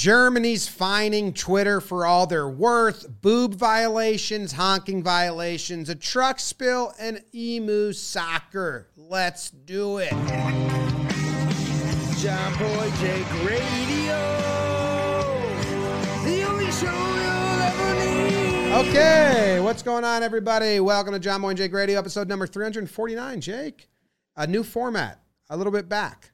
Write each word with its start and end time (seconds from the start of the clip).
Germany's 0.00 0.66
fining 0.66 1.34
Twitter 1.34 1.78
for 1.78 2.06
all 2.06 2.26
their 2.26 2.48
worth, 2.48 3.06
boob 3.20 3.54
violations, 3.54 4.52
honking 4.52 5.02
violations, 5.02 5.90
a 5.90 5.94
truck 5.94 6.40
spill, 6.40 6.94
and 6.98 7.22
emu 7.34 7.92
soccer. 7.92 8.88
Let's 8.96 9.50
do 9.50 9.98
it. 9.98 10.08
Jomboy 12.16 12.98
Jake 12.98 13.30
Radio. 13.46 14.16
The 16.24 16.44
only 16.48 16.70
show 16.72 16.86
you'll 16.86 17.60
ever 17.60 17.94
need. 18.02 18.88
Okay, 18.88 19.60
what's 19.60 19.82
going 19.82 20.04
on, 20.04 20.22
everybody? 20.22 20.80
Welcome 20.80 21.12
to 21.12 21.20
Jomboy 21.20 21.50
and 21.50 21.58
Jake 21.58 21.74
Radio, 21.74 21.98
episode 21.98 22.26
number 22.26 22.46
349. 22.46 23.42
Jake, 23.42 23.90
a 24.34 24.46
new 24.46 24.62
format, 24.62 25.20
a 25.50 25.58
little 25.58 25.70
bit 25.70 25.90
back. 25.90 26.30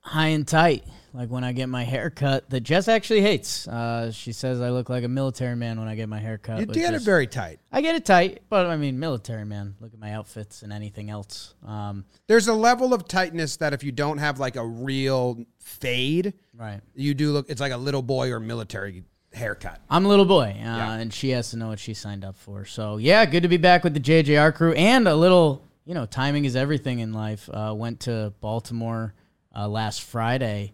high 0.00 0.26
and 0.28 0.48
tight, 0.48 0.82
like 1.16 1.30
when 1.30 1.44
I 1.44 1.52
get 1.52 1.68
my 1.68 1.82
hair 1.82 2.10
cut. 2.10 2.48
That 2.50 2.60
Jess 2.60 2.88
actually 2.88 3.22
hates. 3.22 3.66
Uh, 3.66 4.12
she 4.12 4.32
says 4.32 4.60
I 4.60 4.70
look 4.70 4.90
like 4.90 5.02
a 5.02 5.08
military 5.08 5.56
man 5.56 5.78
when 5.78 5.88
I 5.88 5.94
get 5.94 6.08
my 6.08 6.18
hair 6.18 6.36
cut. 6.36 6.60
You 6.60 6.66
get 6.66 6.94
it 6.94 7.02
very 7.02 7.26
tight. 7.26 7.58
I 7.72 7.80
get 7.80 7.94
it 7.94 8.04
tight, 8.04 8.42
but 8.50 8.66
I 8.66 8.76
mean 8.76 8.98
military 8.98 9.46
man. 9.46 9.74
Look 9.80 9.94
at 9.94 9.98
my 9.98 10.12
outfits 10.12 10.62
and 10.62 10.72
anything 10.72 11.08
else. 11.08 11.54
Um, 11.66 12.04
There's 12.26 12.48
a 12.48 12.54
level 12.54 12.92
of 12.92 13.08
tightness 13.08 13.56
that 13.56 13.72
if 13.72 13.82
you 13.82 13.92
don't 13.92 14.18
have 14.18 14.38
like 14.38 14.56
a 14.56 14.66
real 14.66 15.44
fade, 15.58 16.34
right. 16.54 16.80
you 16.94 17.14
do 17.14 17.32
look, 17.32 17.46
it's 17.48 17.60
like 17.60 17.72
a 17.72 17.78
little 17.78 18.02
boy 18.02 18.30
or 18.30 18.38
military 18.38 19.02
haircut. 19.32 19.80
I'm 19.88 20.04
a 20.04 20.08
little 20.08 20.24
boy, 20.26 20.50
uh, 20.58 20.62
Yeah. 20.62 20.92
and 20.94 21.12
she 21.12 21.30
has 21.30 21.50
to 21.50 21.56
know 21.56 21.68
what 21.68 21.78
she 21.78 21.94
signed 21.94 22.24
up 22.24 22.36
for. 22.36 22.66
So 22.66 22.98
yeah, 22.98 23.24
good 23.24 23.42
to 23.42 23.48
be 23.48 23.56
back 23.56 23.84
with 23.84 23.94
the 23.94 24.00
JJR 24.00 24.54
crew 24.54 24.72
and 24.74 25.08
a 25.08 25.16
little. 25.16 25.62
You 25.86 25.94
know, 25.94 26.04
timing 26.04 26.46
is 26.46 26.56
everything 26.56 26.98
in 26.98 27.12
life. 27.12 27.48
Uh, 27.50 27.72
went 27.74 28.00
to 28.00 28.34
Baltimore 28.40 29.14
uh, 29.54 29.68
last 29.68 30.02
Friday 30.02 30.72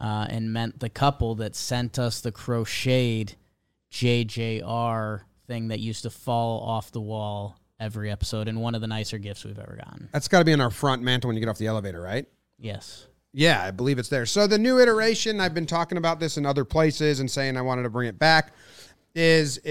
uh, 0.00 0.26
and 0.28 0.52
met 0.52 0.80
the 0.80 0.88
couple 0.88 1.34
that 1.36 1.54
sent 1.54 1.98
us 1.98 2.20
the 2.20 2.32
crocheted 2.32 3.36
JJR 3.90 5.20
thing 5.46 5.68
that 5.68 5.80
used 5.80 6.02
to 6.02 6.10
fall 6.10 6.60
off 6.60 6.90
the 6.90 7.00
wall 7.00 7.58
every 7.78 8.10
episode, 8.10 8.48
and 8.48 8.60
one 8.60 8.74
of 8.74 8.80
the 8.80 8.86
nicer 8.86 9.18
gifts 9.18 9.44
we've 9.44 9.58
ever 9.58 9.78
gotten. 9.84 10.08
That's 10.12 10.28
got 10.28 10.38
to 10.40 10.44
be 10.44 10.52
in 10.52 10.60
our 10.60 10.70
front 10.70 11.02
mantle 11.02 11.28
when 11.28 11.36
you 11.36 11.40
get 11.40 11.48
off 11.48 11.58
the 11.58 11.66
elevator, 11.66 12.00
right? 12.00 12.26
Yes. 12.58 13.06
Yeah, 13.32 13.62
I 13.62 13.70
believe 13.72 13.98
it's 13.98 14.08
there. 14.08 14.26
So 14.26 14.46
the 14.46 14.58
new 14.58 14.78
iteration, 14.78 15.40
I've 15.40 15.54
been 15.54 15.66
talking 15.66 15.98
about 15.98 16.20
this 16.20 16.36
in 16.36 16.46
other 16.46 16.64
places 16.64 17.18
and 17.20 17.30
saying 17.30 17.56
I 17.56 17.62
wanted 17.62 17.82
to 17.82 17.90
bring 17.90 18.08
it 18.08 18.18
back. 18.18 18.52
Is 19.16 19.58
uh, 19.58 19.64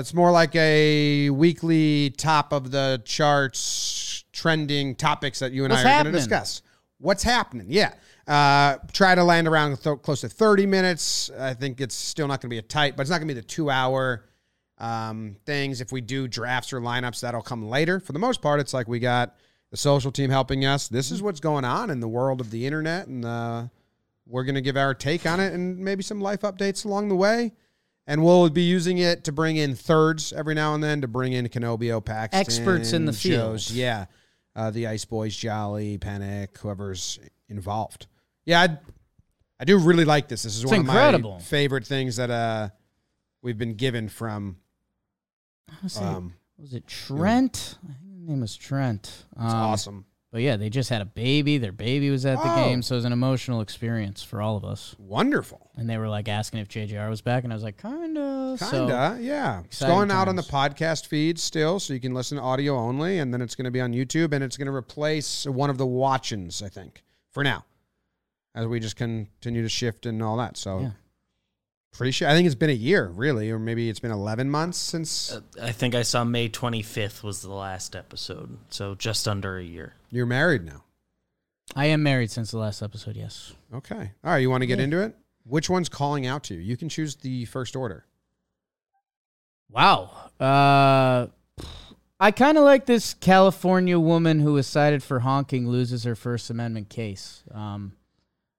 it's 0.00 0.14
more 0.14 0.30
like 0.30 0.54
a 0.54 1.30
weekly 1.30 2.10
top 2.10 2.52
of 2.52 2.70
the 2.70 3.02
charts 3.04 4.24
trending 4.32 4.94
topics 4.94 5.40
that 5.40 5.50
you 5.50 5.64
and 5.64 5.72
What's 5.72 5.84
I 5.84 5.98
are 5.98 6.04
going 6.04 6.12
to 6.14 6.18
discuss. 6.18 6.62
What's 7.00 7.22
happening? 7.22 7.66
Yeah. 7.68 7.94
Uh, 8.26 8.78
try 8.92 9.14
to 9.14 9.24
land 9.24 9.46
around 9.48 9.80
th- 9.80 10.02
close 10.02 10.20
to 10.22 10.28
30 10.28 10.66
minutes. 10.66 11.30
I 11.38 11.54
think 11.54 11.80
it's 11.80 11.94
still 11.94 12.26
not 12.26 12.40
going 12.40 12.50
to 12.50 12.54
be 12.54 12.58
a 12.58 12.62
tight, 12.62 12.96
but 12.96 13.02
it's 13.02 13.10
not 13.10 13.18
going 13.18 13.28
to 13.28 13.34
be 13.34 13.40
the 13.40 13.46
two 13.46 13.70
hour 13.70 14.24
um, 14.78 15.36
things. 15.46 15.80
If 15.80 15.92
we 15.92 16.00
do 16.00 16.28
drafts 16.28 16.72
or 16.72 16.80
lineups, 16.80 17.20
that'll 17.20 17.42
come 17.42 17.68
later. 17.68 18.00
For 18.00 18.12
the 18.12 18.18
most 18.18 18.42
part, 18.42 18.60
it's 18.60 18.74
like 18.74 18.88
we 18.88 18.98
got 18.98 19.36
the 19.70 19.76
social 19.76 20.10
team 20.10 20.30
helping 20.30 20.64
us. 20.64 20.88
This 20.88 21.10
is 21.10 21.22
what's 21.22 21.40
going 21.40 21.64
on 21.64 21.90
in 21.90 22.00
the 22.00 22.08
world 22.08 22.40
of 22.40 22.50
the 22.50 22.66
internet, 22.66 23.06
and 23.06 23.24
uh, 23.24 23.64
we're 24.26 24.44
going 24.44 24.54
to 24.54 24.60
give 24.60 24.76
our 24.76 24.94
take 24.94 25.26
on 25.26 25.40
it 25.40 25.52
and 25.52 25.78
maybe 25.78 26.02
some 26.02 26.20
life 26.20 26.40
updates 26.40 26.84
along 26.84 27.08
the 27.08 27.16
way. 27.16 27.52
And 28.06 28.24
we'll 28.24 28.48
be 28.48 28.62
using 28.62 28.98
it 28.98 29.24
to 29.24 29.32
bring 29.32 29.56
in 29.56 29.74
thirds 29.74 30.32
every 30.32 30.54
now 30.54 30.74
and 30.74 30.82
then 30.82 31.02
to 31.02 31.08
bring 31.08 31.34
in 31.34 31.46
Canobio, 31.48 32.02
Paxton, 32.02 32.40
Experts 32.40 32.94
in 32.94 33.04
the 33.04 33.12
field. 33.12 33.70
Yeah, 33.70 34.06
uh, 34.56 34.70
the 34.70 34.86
Ice 34.86 35.04
Boys, 35.04 35.36
Jolly, 35.36 35.98
Panic, 35.98 36.56
whoever's 36.58 37.18
involved. 37.48 38.06
Yeah, 38.44 38.60
I, 38.62 38.78
I 39.60 39.64
do 39.64 39.78
really 39.78 40.04
like 40.04 40.28
this. 40.28 40.42
This 40.42 40.56
is 40.56 40.62
It's 40.64 40.70
one 40.70 40.80
incredible. 40.80 41.32
of 41.34 41.38
my 41.38 41.42
favorite 41.44 41.86
things 41.86 42.16
that 42.16 42.30
uh, 42.30 42.68
we've 43.42 43.58
been 43.58 43.74
given 43.74 44.08
from. 44.08 44.56
Was 45.82 45.96
it, 45.96 46.02
Um, 46.02 46.34
was 46.58 46.74
it 46.74 46.86
Trent? 46.86 47.76
I 47.84 47.92
think 47.92 48.14
his 48.20 48.28
name 48.28 48.40
was 48.40 48.56
Trent. 48.56 49.24
Um, 49.36 49.46
it's 49.46 49.54
awesome. 49.54 50.04
But 50.30 50.42
yeah, 50.42 50.56
they 50.58 50.68
just 50.68 50.90
had 50.90 51.00
a 51.00 51.06
baby. 51.06 51.56
Their 51.56 51.72
baby 51.72 52.10
was 52.10 52.26
at 52.26 52.36
the 52.42 52.52
Oh. 52.52 52.54
game, 52.56 52.82
so 52.82 52.94
it 52.94 52.98
was 52.98 53.04
an 53.06 53.12
emotional 53.14 53.62
experience 53.62 54.22
for 54.22 54.42
all 54.42 54.58
of 54.58 54.64
us. 54.64 54.94
Wonderful. 54.98 55.70
And 55.74 55.88
they 55.88 55.96
were 55.96 56.08
like 56.08 56.28
asking 56.28 56.60
if 56.60 56.68
JJR 56.68 57.08
was 57.08 57.22
back, 57.22 57.44
and 57.44 57.52
I 57.52 57.56
was 57.56 57.62
like, 57.62 57.80
kinda. 57.80 58.56
Kinda, 58.58 58.58
So, 58.58 58.86
yeah. 59.20 59.60
It's 59.60 59.66
exciting 59.78 59.94
going 59.96 60.10
out 60.10 60.28
on 60.28 60.36
the 60.36 60.42
podcast 60.42 61.06
feed 61.06 61.38
still, 61.38 61.80
so 61.80 61.94
you 61.94 62.00
can 62.00 62.12
listen 62.12 62.36
to 62.36 62.44
audio 62.44 62.76
only, 62.76 63.18
and 63.20 63.32
then 63.32 63.40
it's 63.40 63.54
going 63.54 63.64
to 63.64 63.70
be 63.70 63.80
on 63.80 63.92
YouTube, 63.94 64.32
and 64.34 64.44
it's 64.44 64.58
going 64.58 64.66
to 64.66 64.74
replace 64.74 65.46
one 65.46 65.70
of 65.70 65.78
the 65.78 65.86
watch-ins, 65.86 66.62
I 66.62 66.68
think, 66.68 67.02
for 67.30 67.42
now, 67.42 67.64
as 68.54 68.66
we 68.66 68.80
just 68.80 68.96
continue 68.96 69.62
to 69.62 69.68
shift 69.70 70.04
and 70.04 70.22
all 70.22 70.36
that. 70.36 70.58
So, 70.58 70.80
Yeah. 70.80 70.90
Pretty 71.92 72.12
sure. 72.12 72.28
I 72.28 72.32
think 72.32 72.46
it's 72.46 72.54
been 72.54 72.70
a 72.70 72.72
year, 72.72 73.06
really, 73.08 73.50
or 73.50 73.58
maybe 73.58 73.88
it's 73.88 74.00
been 74.00 74.10
eleven 74.10 74.50
months 74.50 74.78
since 74.78 75.32
Uh, 75.32 75.40
I 75.62 75.72
think 75.72 75.94
I 75.94 76.02
saw 76.02 76.24
May 76.24 76.48
25th 76.48 77.22
was 77.22 77.42
the 77.42 77.52
last 77.52 77.94
episode, 77.96 78.58
so 78.70 78.94
just 78.94 79.26
under 79.28 79.56
a 79.58 79.62
year. 79.64 79.94
you're 80.10 80.26
married 80.26 80.64
now. 80.64 80.84
I 81.76 81.86
am 81.86 82.02
married 82.02 82.30
since 82.30 82.50
the 82.50 82.58
last 82.58 82.80
episode. 82.82 83.14
Yes. 83.16 83.52
Okay. 83.74 84.12
All 84.24 84.30
right. 84.32 84.38
You 84.38 84.48
want 84.48 84.62
to 84.62 84.66
get 84.66 84.78
Yeah. 84.78 84.84
into 84.84 85.00
it? 85.02 85.14
Which 85.44 85.68
one's 85.68 85.88
calling 85.90 86.26
out 86.26 86.44
to 86.44 86.54
you? 86.54 86.60
You 86.60 86.76
can 86.78 86.88
choose 86.88 87.16
the 87.16 87.44
first 87.44 87.76
order. 87.76 88.06
Wow. 89.70 90.30
Uh, 90.40 91.26
I 92.20 92.30
kind 92.30 92.56
of 92.58 92.64
like 92.64 92.86
this 92.86 93.14
California 93.14 93.98
woman 93.98 94.40
who 94.40 94.54
was 94.54 94.66
cited 94.66 95.02
for 95.02 95.20
honking 95.20 95.68
loses 95.68 96.04
her 96.04 96.14
First 96.14 96.48
Amendment 96.50 96.88
case. 96.88 97.42
Um, 97.52 97.92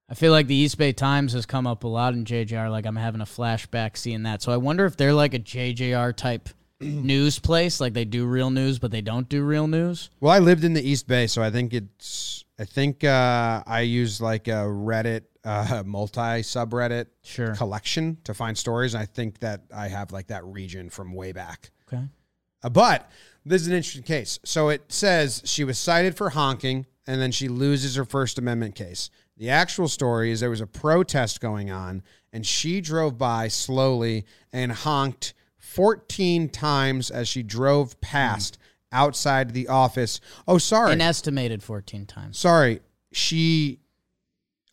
I 0.09 0.15
feel 0.15 0.31
like 0.31 0.47
the 0.47 0.55
East 0.55 0.77
Bay 0.77 0.91
Times 0.91 1.33
has 1.33 1.45
come 1.45 1.67
up 1.67 1.83
a 1.83 1.87
lot 1.87 2.13
in 2.13 2.25
JJR. 2.25 2.71
Like 2.71 2.85
I'm 2.85 2.95
having 2.95 3.21
a 3.21 3.25
flashback 3.25 3.95
seeing 3.95 4.23
that. 4.23 4.41
So 4.41 4.51
I 4.51 4.57
wonder 4.57 4.85
if 4.85 4.97
they're 4.97 5.13
like 5.13 5.33
a 5.35 5.39
JJR 5.39 6.15
type 6.15 6.49
news 6.81 7.37
place. 7.37 7.79
Like 7.79 7.93
they 7.93 8.05
do 8.05 8.25
real 8.25 8.49
news, 8.49 8.79
but 8.79 8.89
they 8.91 9.01
don't 9.01 9.29
do 9.29 9.43
real 9.43 9.67
news. 9.67 10.09
Well, 10.19 10.33
I 10.33 10.39
lived 10.39 10.63
in 10.63 10.73
the 10.73 10.81
East 10.87 11.07
Bay, 11.07 11.27
so 11.27 11.43
I 11.43 11.51
think 11.51 11.73
it's. 11.73 12.43
I 12.57 12.65
think 12.65 13.05
uh, 13.05 13.63
I 13.65 13.81
use 13.81 14.19
like 14.19 14.49
a 14.49 14.65
Reddit 14.67 15.21
uh, 15.45 15.83
multi 15.85 16.41
subreddit 16.41 17.05
Sure. 17.23 17.55
collection 17.55 18.17
to 18.25 18.33
find 18.33 18.57
stories. 18.57 18.95
I 18.95 19.05
think 19.05 19.39
that 19.39 19.61
I 19.73 19.87
have 19.87 20.11
like 20.11 20.27
that 20.27 20.43
region 20.43 20.89
from 20.89 21.13
way 21.13 21.31
back. 21.31 21.69
Okay. 21.87 22.03
Uh, 22.61 22.69
but 22.69 23.09
this 23.45 23.61
is 23.61 23.67
an 23.67 23.75
interesting 23.75 24.03
case. 24.03 24.39
So 24.43 24.69
it 24.69 24.83
says 24.89 25.41
she 25.45 25.63
was 25.63 25.77
cited 25.77 26.17
for 26.17 26.31
honking 26.31 26.85
and 27.07 27.21
then 27.21 27.31
she 27.31 27.47
loses 27.47 27.95
her 27.95 28.03
First 28.03 28.37
Amendment 28.37 28.75
case. 28.75 29.09
The 29.39 29.49
actual 29.49 29.87
story 29.87 30.31
is 30.31 30.41
there 30.41 30.49
was 30.49 30.59
a 30.59 30.67
protest 30.67 31.39
going 31.39 31.71
on 31.71 32.03
and 32.33 32.45
she 32.45 32.81
drove 32.81 33.17
by 33.17 33.47
slowly 33.47 34.25
and 34.51 34.69
honked 34.71 35.33
14 35.57 36.49
times 36.49 37.09
as 37.09 37.29
she 37.29 37.41
drove 37.41 37.99
past 38.01 38.57
outside 38.91 39.53
the 39.53 39.69
office. 39.69 40.19
Oh, 40.45 40.57
sorry. 40.57 40.91
An 40.91 40.99
estimated 40.99 41.63
14 41.63 42.05
times. 42.05 42.37
sorry. 42.37 42.81
She. 43.13 43.79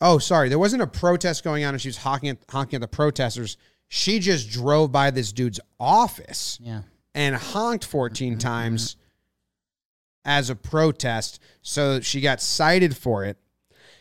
Oh, 0.00 0.19
sorry. 0.19 0.49
There 0.49 0.59
wasn't 0.59 0.82
a 0.82 0.87
protest 0.87 1.44
going 1.44 1.65
on 1.65 1.75
and 1.75 1.81
she 1.81 1.88
was 1.88 1.99
honking 1.99 2.31
at, 2.31 2.38
honking 2.50 2.79
at 2.79 2.81
the 2.81 2.88
protesters. 2.88 3.56
She 3.87 4.19
just 4.19 4.50
drove 4.50 4.90
by 4.90 5.12
this 5.12 5.31
dude's 5.31 5.61
office 5.79 6.58
Yeah. 6.61 6.82
and 7.14 7.37
honked 7.37 7.85
14 7.85 8.32
mm-hmm. 8.32 8.38
times 8.40 8.96
as 10.25 10.50
a 10.50 10.56
protest. 10.56 11.40
So 11.62 12.00
she 12.00 12.20
got 12.20 12.40
cited 12.40 12.96
for 12.96 13.25
it. 13.25 13.38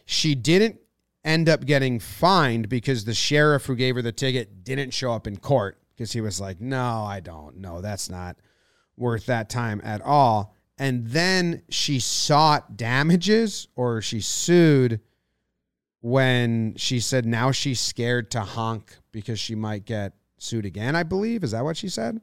She 0.05 0.35
didn't 0.35 0.79
end 1.23 1.49
up 1.49 1.65
getting 1.65 1.99
fined 1.99 2.69
because 2.69 3.05
the 3.05 3.13
sheriff 3.13 3.65
who 3.65 3.75
gave 3.75 3.95
her 3.95 4.01
the 4.01 4.11
ticket 4.11 4.63
didn't 4.63 4.91
show 4.91 5.11
up 5.11 5.27
in 5.27 5.37
court 5.37 5.79
because 5.95 6.11
he 6.11 6.21
was 6.21 6.39
like, 6.39 6.61
no, 6.61 7.03
I 7.03 7.19
don't. 7.19 7.57
No, 7.57 7.81
that's 7.81 8.09
not 8.09 8.37
worth 8.95 9.25
that 9.25 9.49
time 9.49 9.81
at 9.83 10.01
all. 10.01 10.53
And 10.77 11.07
then 11.07 11.63
she 11.69 11.99
sought 11.99 12.77
damages 12.77 13.67
or 13.75 14.01
she 14.01 14.19
sued 14.21 14.99
when 16.01 16.75
she 16.75 16.99
said 16.99 17.25
now 17.25 17.51
she's 17.51 17.79
scared 17.79 18.29
to 18.31 18.41
honk 18.41 18.97
because 19.11 19.39
she 19.39 19.55
might 19.55 19.85
get 19.85 20.13
sued 20.37 20.65
again, 20.65 20.95
I 20.95 21.03
believe. 21.03 21.43
Is 21.43 21.51
that 21.51 21.63
what 21.63 21.77
she 21.77 21.89
said? 21.89 22.21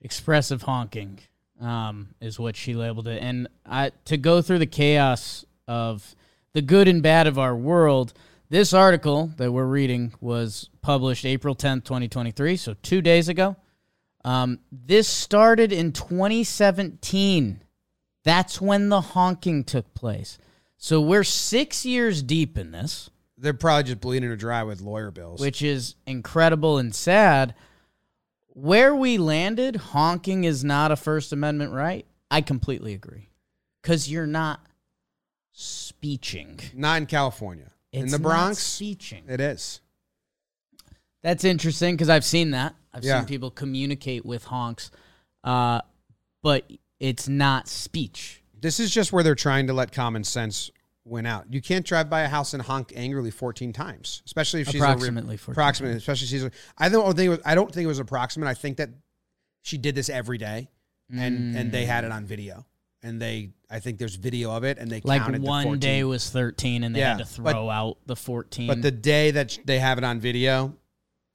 expressive 0.00 0.62
honking 0.62 1.18
um, 1.60 2.14
is 2.20 2.38
what 2.38 2.56
she 2.56 2.74
labeled 2.74 3.08
it. 3.08 3.22
And 3.22 3.48
I, 3.64 3.92
to 4.06 4.16
go 4.16 4.42
through 4.42 4.60
the 4.60 4.66
chaos 4.66 5.44
of 5.66 6.14
the 6.56 6.62
good 6.62 6.88
and 6.88 7.02
bad 7.02 7.26
of 7.26 7.38
our 7.38 7.54
world, 7.54 8.14
this 8.48 8.72
article 8.72 9.30
that 9.36 9.52
we're 9.52 9.66
reading 9.66 10.14
was 10.22 10.70
published 10.80 11.26
April 11.26 11.54
10th, 11.54 11.84
2023, 11.84 12.56
so 12.56 12.74
two 12.80 13.02
days 13.02 13.28
ago. 13.28 13.56
Um, 14.24 14.60
this 14.72 15.06
started 15.06 15.70
in 15.70 15.92
2017. 15.92 17.60
That's 18.24 18.58
when 18.58 18.88
the 18.88 19.02
honking 19.02 19.64
took 19.64 19.92
place. 19.92 20.38
So 20.78 20.98
we're 20.98 21.24
six 21.24 21.84
years 21.84 22.22
deep 22.22 22.56
in 22.56 22.70
this, 22.70 23.10
They're 23.36 23.52
probably 23.52 23.82
just 23.82 24.00
bleeding 24.00 24.30
her 24.30 24.36
dry 24.36 24.62
with 24.62 24.80
lawyer 24.80 25.10
bills. 25.10 25.38
which 25.38 25.60
is 25.60 25.94
incredible 26.06 26.78
and 26.78 26.94
sad. 26.94 27.54
Where 28.48 28.96
we 28.96 29.18
landed, 29.18 29.76
honking 29.76 30.44
is 30.44 30.64
not 30.64 30.90
a 30.90 30.96
First 30.96 31.34
Amendment 31.34 31.74
right. 31.74 32.06
I 32.30 32.40
completely 32.40 32.94
agree. 32.94 33.28
Because 33.82 34.10
you're 34.10 34.26
not 34.26 34.64
speeching. 35.58 36.60
not 36.74 36.98
in 36.98 37.06
California. 37.06 37.70
in 37.92 38.08
the 38.08 38.18
Bronx, 38.18 38.58
speeching. 38.58 39.24
it 39.26 39.40
is. 39.40 39.80
That's 41.22 41.44
interesting 41.44 41.94
because 41.94 42.10
I've 42.10 42.24
seen 42.26 42.50
that. 42.50 42.74
I've 42.92 43.02
Yeah. 43.02 43.20
seen 43.20 43.26
people 43.26 43.50
communicate 43.50 44.26
with 44.26 44.44
honks, 44.44 44.90
uh, 45.44 45.80
but 46.42 46.70
it's 47.00 47.26
not 47.26 47.68
speech. 47.68 48.42
This 48.54 48.78
is 48.78 48.90
just 48.90 49.12
where 49.14 49.22
they're 49.24 49.34
trying 49.34 49.66
to 49.68 49.72
let 49.72 49.92
common 49.92 50.24
sense 50.24 50.70
win 51.04 51.24
out. 51.24 51.46
You 51.52 51.62
can't 51.62 51.86
drive 51.86 52.10
by 52.10 52.20
a 52.22 52.28
house 52.28 52.52
and 52.52 52.62
honk 52.62 52.92
angrily 52.94 53.30
14 53.30 53.72
times, 53.72 54.22
especially 54.26 54.60
if 54.60 54.68
she's 54.68 54.80
Approximately 54.82 55.36
a, 55.36 55.38
14 55.38 55.52
approximately, 55.52 55.96
especially 55.96 56.26
she's. 56.26 56.44
A, 56.44 56.50
I 56.76 56.88
don't 56.90 57.16
think 57.16 57.26
it 57.26 57.30
was, 57.30 57.40
I 57.46 57.54
don't 57.54 57.72
think 57.72 57.84
it 57.84 57.88
was 57.88 57.98
approximate. 57.98 58.46
I 58.48 58.54
think 58.54 58.76
that 58.76 58.90
she 59.62 59.78
did 59.78 59.94
this 59.94 60.10
every 60.10 60.36
day, 60.36 60.68
and 61.10 61.56
and 61.56 61.72
they 61.72 61.86
had 61.86 62.04
it 62.04 62.12
on 62.12 62.26
video, 62.26 62.66
and 63.02 63.20
they 63.20 63.50
I 63.70 63.80
think 63.80 63.98
there's 63.98 64.14
video 64.14 64.52
of 64.52 64.62
it, 64.64 64.78
and 64.78 64.90
they 64.90 65.00
Like 65.02 65.22
counted 65.22 65.42
the 65.42 65.46
one 65.46 65.64
14. 65.64 65.80
day 65.80 66.04
was 66.04 66.30
13 66.30 66.84
and 66.84 66.94
they 66.94 67.00
Yeah, 67.00 67.16
had 67.18 67.26
to 67.26 67.42
but- 67.42 67.52
throw 67.52 67.68
out 67.70 67.98
the 68.06 68.14
14. 68.16 68.68
but 68.68 68.80
the 68.82 68.92
day 68.92 69.30
that 69.32 69.58
they 69.64 69.78
have 69.80 69.98
it 69.98 70.04
on 70.04 70.20
video, 70.20 70.76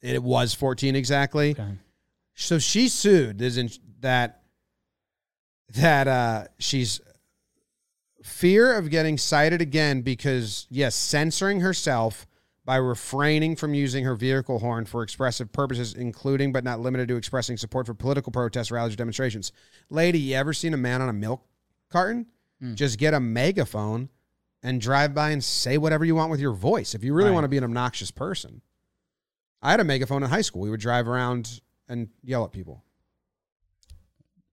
it 0.01 0.23
was 0.23 0.53
14 0.53 0.95
exactly. 0.95 1.51
Okay. 1.51 1.73
So 2.35 2.57
she 2.57 2.87
sued. 2.87 3.41
In, 3.41 3.69
that 3.99 4.41
that 5.73 6.07
uh, 6.07 6.45
she's 6.57 6.99
fear 8.23 8.75
of 8.77 8.89
getting 8.89 9.17
cited 9.17 9.61
again 9.61 10.01
because 10.01 10.67
yes, 10.69 10.95
censoring 10.95 11.59
herself 11.61 12.27
by 12.63 12.75
refraining 12.75 13.55
from 13.55 13.73
using 13.73 14.03
her 14.03 14.15
vehicle 14.15 14.59
horn 14.59 14.85
for 14.85 15.01
expressive 15.03 15.51
purposes, 15.51 15.93
including 15.95 16.51
but 16.51 16.63
not 16.63 16.79
limited 16.79 17.07
to 17.07 17.15
expressing 17.15 17.57
support 17.57 17.85
for 17.87 17.93
political 17.93 18.31
protests, 18.31 18.69
rallies, 18.71 18.93
or 18.93 18.97
demonstrations. 18.97 19.51
Lady, 19.89 20.19
you 20.19 20.35
ever 20.35 20.53
seen 20.53 20.73
a 20.73 20.77
man 20.77 21.01
on 21.01 21.09
a 21.09 21.13
milk 21.13 21.43
carton? 21.91 22.25
Just 22.75 22.99
get 22.99 23.13
a 23.15 23.19
megaphone 23.19 24.09
and 24.63 24.79
drive 24.79 25.15
by 25.15 25.31
and 25.31 25.43
say 25.43 25.77
whatever 25.79 26.05
you 26.05 26.13
want 26.15 26.29
with 26.29 26.39
your 26.39 26.53
voice. 26.53 26.93
If 26.93 27.03
you 27.03 27.13
really 27.13 27.29
Right. 27.29 27.33
want 27.33 27.43
to 27.45 27.47
be 27.49 27.57
an 27.57 27.63
obnoxious 27.63 28.11
person. 28.11 28.61
I 29.63 29.71
had 29.71 29.79
a 29.79 29.83
megaphone 29.83 30.21
in 30.23 30.29
high 30.29 30.41
school. 30.41 30.61
We 30.61 30.69
would 30.69 30.79
drive 30.79 31.07
around 31.07 31.61
and 31.87 32.09
yell 32.23 32.43
at 32.45 32.51
people. 32.51 32.83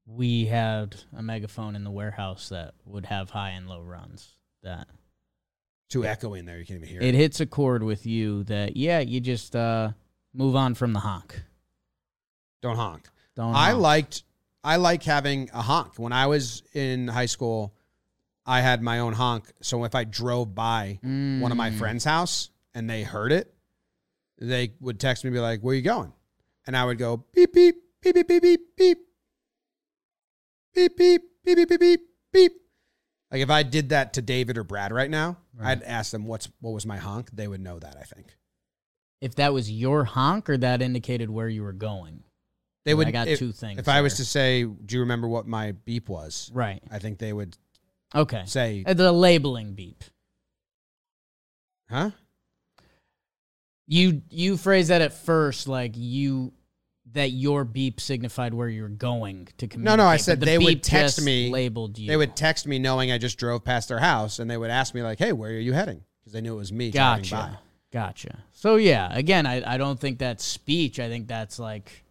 we 0.06 0.46
had 0.46 0.96
a 1.14 1.22
megaphone 1.22 1.76
in 1.76 1.84
the 1.84 1.90
warehouse 1.90 2.48
that 2.48 2.72
would 2.86 3.04
have 3.06 3.28
high 3.30 3.50
and 3.50 3.68
low 3.68 3.82
runs. 3.82 4.36
That 4.62 4.88
Too 5.90 6.00
echoey 6.00 6.38
in 6.38 6.46
there. 6.46 6.58
You 6.58 6.64
can't 6.64 6.78
even 6.78 6.88
hear 6.88 7.00
it 7.02 7.08
it. 7.08 7.14
hits 7.14 7.40
a 7.40 7.46
chord 7.46 7.82
with 7.82 8.06
you 8.06 8.44
that, 8.44 8.74
yeah, 8.76 9.00
you 9.00 9.20
just 9.20 9.54
uh, 9.54 9.92
move 10.32 10.56
on 10.56 10.74
from 10.74 10.94
the 10.94 11.00
honk. 11.00 11.42
Don't 12.62 12.76
honk. 12.76 13.08
Don't 13.36 13.52
Honk. 13.52 13.56
I 13.68 13.72
liked 13.72 14.22
I 14.68 14.76
like 14.76 15.02
having 15.02 15.48
a 15.54 15.62
honk. 15.62 15.98
When 15.98 16.12
I 16.12 16.26
was 16.26 16.62
in 16.74 17.08
high 17.08 17.26
school, 17.26 17.74
I 18.44 18.60
had 18.60 18.82
my 18.82 18.98
own 18.98 19.14
honk. 19.14 19.50
So 19.62 19.84
if 19.84 19.94
I 19.94 20.04
drove 20.04 20.54
by 20.54 20.98
one 21.02 21.50
of 21.52 21.56
my 21.56 21.70
Mm. 21.70 21.78
friends' 21.78 22.04
house 22.04 22.50
and 22.74 22.88
they 22.88 23.02
heard 23.02 23.32
it, 23.32 23.54
they 24.40 24.74
would 24.80 25.00
text 25.00 25.24
me 25.24 25.28
and 25.28 25.34
be 25.34 25.40
like, 25.40 25.60
Where 25.62 25.74
you 25.74 25.82
going? 25.82 26.12
And 26.66 26.76
I 26.76 26.84
would 26.84 26.98
go 26.98 27.24
beep 27.34 27.52
beep 27.54 27.76
beep 28.02 28.14
beep 28.14 28.28
beep 28.28 28.42
beep 28.42 28.60
beep 28.76 28.98
beep 30.74 30.96
beep 30.96 31.22
beep 31.44 31.56
beep 31.56 31.68
beep 31.68 31.80
beep 31.80 32.00
beep. 32.32 32.52
Like 33.30 33.40
if 33.42 33.50
I 33.50 33.62
did 33.62 33.88
that 33.90 34.12
to 34.14 34.22
David 34.22 34.56
or 34.58 34.64
Brad 34.64 34.92
right 34.92 35.10
now, 35.10 35.38
I'd 35.60 35.82
ask 35.82 36.12
them 36.12 36.24
what's 36.26 36.48
what 36.60 36.72
was 36.72 36.86
my 36.86 36.98
honk. 36.98 37.30
They 37.32 37.48
would 37.48 37.60
know 37.60 37.78
that, 37.78 37.96
I 37.96 38.02
think. 38.04 38.34
if 39.20 39.34
that 39.34 39.52
was 39.52 39.70
your 39.70 40.04
honk 40.04 40.48
or 40.48 40.56
that 40.58 40.80
indicated 40.80 41.28
where 41.28 41.48
you 41.48 41.62
were 41.62 41.72
going. 41.72 42.22
They 42.84 42.94
would. 42.94 43.08
I 43.08 43.10
got 43.10 43.28
if, 43.28 43.38
two 43.38 43.52
things 43.52 43.78
If 43.78 43.88
I 43.88 44.00
was 44.00 44.14
to 44.16 44.24
say, 44.24 44.64
Do 44.64 44.94
you 44.94 45.00
remember 45.00 45.28
what 45.28 45.46
my 45.46 45.72
beep 45.72 46.08
was? 46.08 46.50
Right. 46.54 46.82
I 46.90 46.98
think 46.98 47.18
they 47.18 47.32
would 47.32 47.56
Okay. 48.14 48.42
say, 48.46 48.84
Uh, 48.86 48.94
The 48.94 49.12
labeling 49.12 49.74
beep. 49.74 50.04
huh? 51.90 52.10
You 53.86 54.22
you 54.30 54.56
phrase 54.56 54.88
that 54.88 55.00
at 55.00 55.12
first 55.14 55.66
like 55.66 55.92
you 55.96 56.52
that 57.12 57.30
your 57.30 57.64
beep 57.64 58.00
signified 58.00 58.52
where 58.52 58.68
you 58.68 58.82
were 58.82 58.88
going 58.90 59.48
to 59.56 59.66
communicate. 59.66 59.96
No, 59.98 60.04
no, 60.04 60.08
I 60.08 60.18
said 60.18 60.40
the 60.40 60.46
they 60.46 60.58
would 60.58 60.82
text 60.82 61.22
me- 61.22 61.48
Labeled 61.50 61.98
you. 61.98 62.06
They 62.06 62.18
would 62.18 62.36
text 62.36 62.66
me 62.66 62.78
knowing 62.78 63.10
I 63.10 63.16
just 63.16 63.38
drove 63.38 63.64
past 63.64 63.88
their 63.88 63.98
house 63.98 64.38
and 64.40 64.50
they 64.50 64.58
would 64.58 64.68
ask 64.70 64.94
me, 64.94 65.02
like, 65.02 65.18
hey, 65.18 65.32
where 65.32 65.50
are 65.52 65.54
you 65.58 65.72
heading? 65.72 66.04
Because 66.20 66.34
they 66.34 66.42
knew 66.42 66.52
it 66.54 66.58
was 66.58 66.70
me. 66.70 66.90
Gotcha. 66.90 67.58
Gotcha. 67.90 68.40
So 68.52 68.76
yeah, 68.76 69.08
again, 69.10 69.46
I, 69.46 69.74
I 69.74 69.78
don't 69.78 69.98
think 69.98 70.18
that's 70.18 70.44
speech. 70.44 71.00
I 71.00 71.08
think 71.08 71.26
that's 71.26 71.58
like 71.58 72.04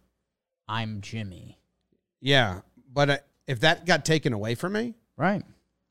I'm 0.68 1.00
Jimmy. 1.00 1.58
Yeah. 2.20 2.60
But 2.92 3.10
uh, 3.10 3.18
if 3.46 3.60
that 3.60 3.86
got 3.86 4.04
taken 4.04 4.32
away 4.32 4.54
from 4.54 4.72
me, 4.72 4.94
Right. 5.18 5.42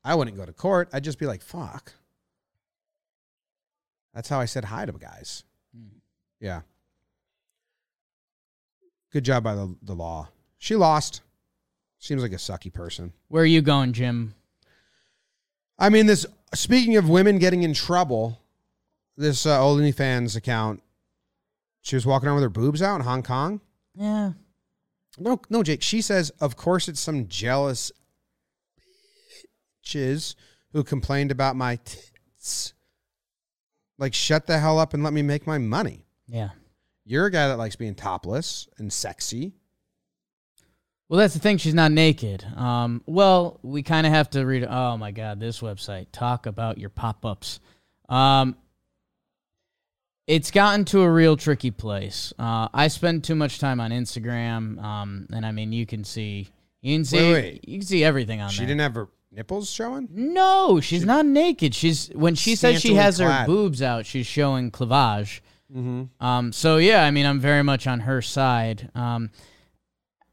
I 0.02 0.14
wouldn't 0.14 0.36
go 0.38 0.46
to 0.46 0.52
court. 0.54 0.88
I'd 0.92 1.04
just 1.04 1.18
be 1.18 1.26
like, 1.26 1.42
fuck. 1.42 1.92
That's 4.14 4.28
how 4.28 4.40
I 4.40 4.46
said 4.46 4.64
hi 4.64 4.86
to 4.86 4.92
guys. 4.92 5.44
Yeah. 6.40 6.62
Good 9.12 9.24
job 9.24 9.44
by 9.44 9.54
the, 9.54 9.76
the 9.82 9.94
law. 9.94 10.28
She 10.56 10.76
lost. 10.76 11.20
Seems 11.98 12.22
like 12.22 12.32
a 12.32 12.36
sucky 12.36 12.72
person. 12.72 13.12
Where 13.28 13.42
are 13.42 13.46
you 13.46 13.60
going, 13.60 13.92
Jim? 13.92 14.34
I 15.78 15.90
mean, 15.90 16.06
this. 16.06 16.24
Speaking 16.54 16.96
of 16.96 17.08
women 17.08 17.38
getting 17.38 17.62
in 17.62 17.74
trouble, 17.74 18.40
this 19.16 19.44
uh, 19.44 19.60
OnlyFans 19.60 20.36
account, 20.36 20.82
she 21.82 21.96
was 21.96 22.06
walking 22.06 22.28
around 22.28 22.36
with 22.36 22.44
her 22.44 22.48
boobs 22.48 22.80
out 22.80 22.96
in 22.96 23.02
Hong 23.02 23.22
Kong. 23.22 23.60
Yeah. 23.94 24.32
No, 25.20 25.40
no, 25.50 25.62
Jake. 25.62 25.82
She 25.82 26.00
says, 26.00 26.30
of 26.40 26.56
course, 26.56 26.88
it's 26.88 27.00
some 27.00 27.28
jealous 27.28 27.92
bitches 29.84 30.34
who 30.72 30.84
complained 30.84 31.30
about 31.30 31.56
my 31.56 31.76
tits. 31.84 32.74
Like, 33.98 34.14
shut 34.14 34.46
the 34.46 34.58
hell 34.58 34.78
up 34.78 34.94
and 34.94 35.02
let 35.02 35.12
me 35.12 35.22
make 35.22 35.46
my 35.46 35.58
money. 35.58 36.04
Yeah. 36.26 36.50
You're 37.04 37.26
a 37.26 37.30
guy 37.30 37.48
that 37.48 37.58
likes 37.58 37.74
being 37.76 37.94
topless 37.94 38.68
and 38.78 38.92
sexy. 38.92 39.54
Well, 41.08 41.18
that's 41.18 41.32
the 41.32 41.40
thing. 41.40 41.56
She's 41.56 41.74
not 41.74 41.90
naked. 41.90 42.44
Um, 42.54 43.02
well, 43.06 43.58
we 43.62 43.82
kind 43.82 44.06
of 44.06 44.12
have 44.12 44.28
to 44.30 44.44
read. 44.44 44.66
Oh 44.68 44.98
my 44.98 45.10
God, 45.10 45.40
this 45.40 45.60
website. 45.60 46.08
Talk 46.12 46.44
about 46.44 46.76
your 46.76 46.90
pop 46.90 47.24
ups. 47.24 47.60
Um, 48.10 48.56
it's 50.28 50.50
gotten 50.50 50.84
to 50.84 51.00
a 51.00 51.10
real 51.10 51.38
tricky 51.38 51.70
place. 51.70 52.34
Uh, 52.38 52.68
I 52.72 52.88
spend 52.88 53.24
too 53.24 53.34
much 53.34 53.58
time 53.58 53.80
on 53.80 53.90
Instagram, 53.90 54.80
um, 54.84 55.26
and 55.32 55.44
I 55.44 55.52
mean, 55.52 55.72
you 55.72 55.86
can 55.86 56.04
see, 56.04 56.50
you 56.82 56.96
can 56.96 57.04
see, 57.06 57.32
wait. 57.32 57.66
you 57.66 57.78
can 57.78 57.86
see 57.86 58.04
everything 58.04 58.42
on 58.42 58.50
She 58.50 58.58
there. 58.58 58.66
didn't 58.68 58.80
have 58.82 58.94
her 58.94 59.08
nipples 59.32 59.70
showing. 59.70 60.06
No, 60.12 60.80
she's 60.80 61.04
not 61.06 61.24
naked. 61.24 61.74
She's 61.74 62.08
when 62.08 62.34
she 62.34 62.56
says 62.56 62.80
she 62.80 62.94
has 62.94 63.18
her 63.18 63.46
boobs 63.46 63.80
out, 63.80 64.04
she's 64.04 64.26
showing 64.26 64.70
cleavage. 64.70 65.42
Mm-hmm. 65.74 66.24
Um, 66.24 66.52
so 66.52 66.76
yeah, 66.76 67.04
I 67.04 67.10
mean, 67.10 67.24
I'm 67.24 67.40
very 67.40 67.64
much 67.64 67.86
on 67.86 68.00
her 68.00 68.20
side. 68.20 68.90
Um, 68.94 69.30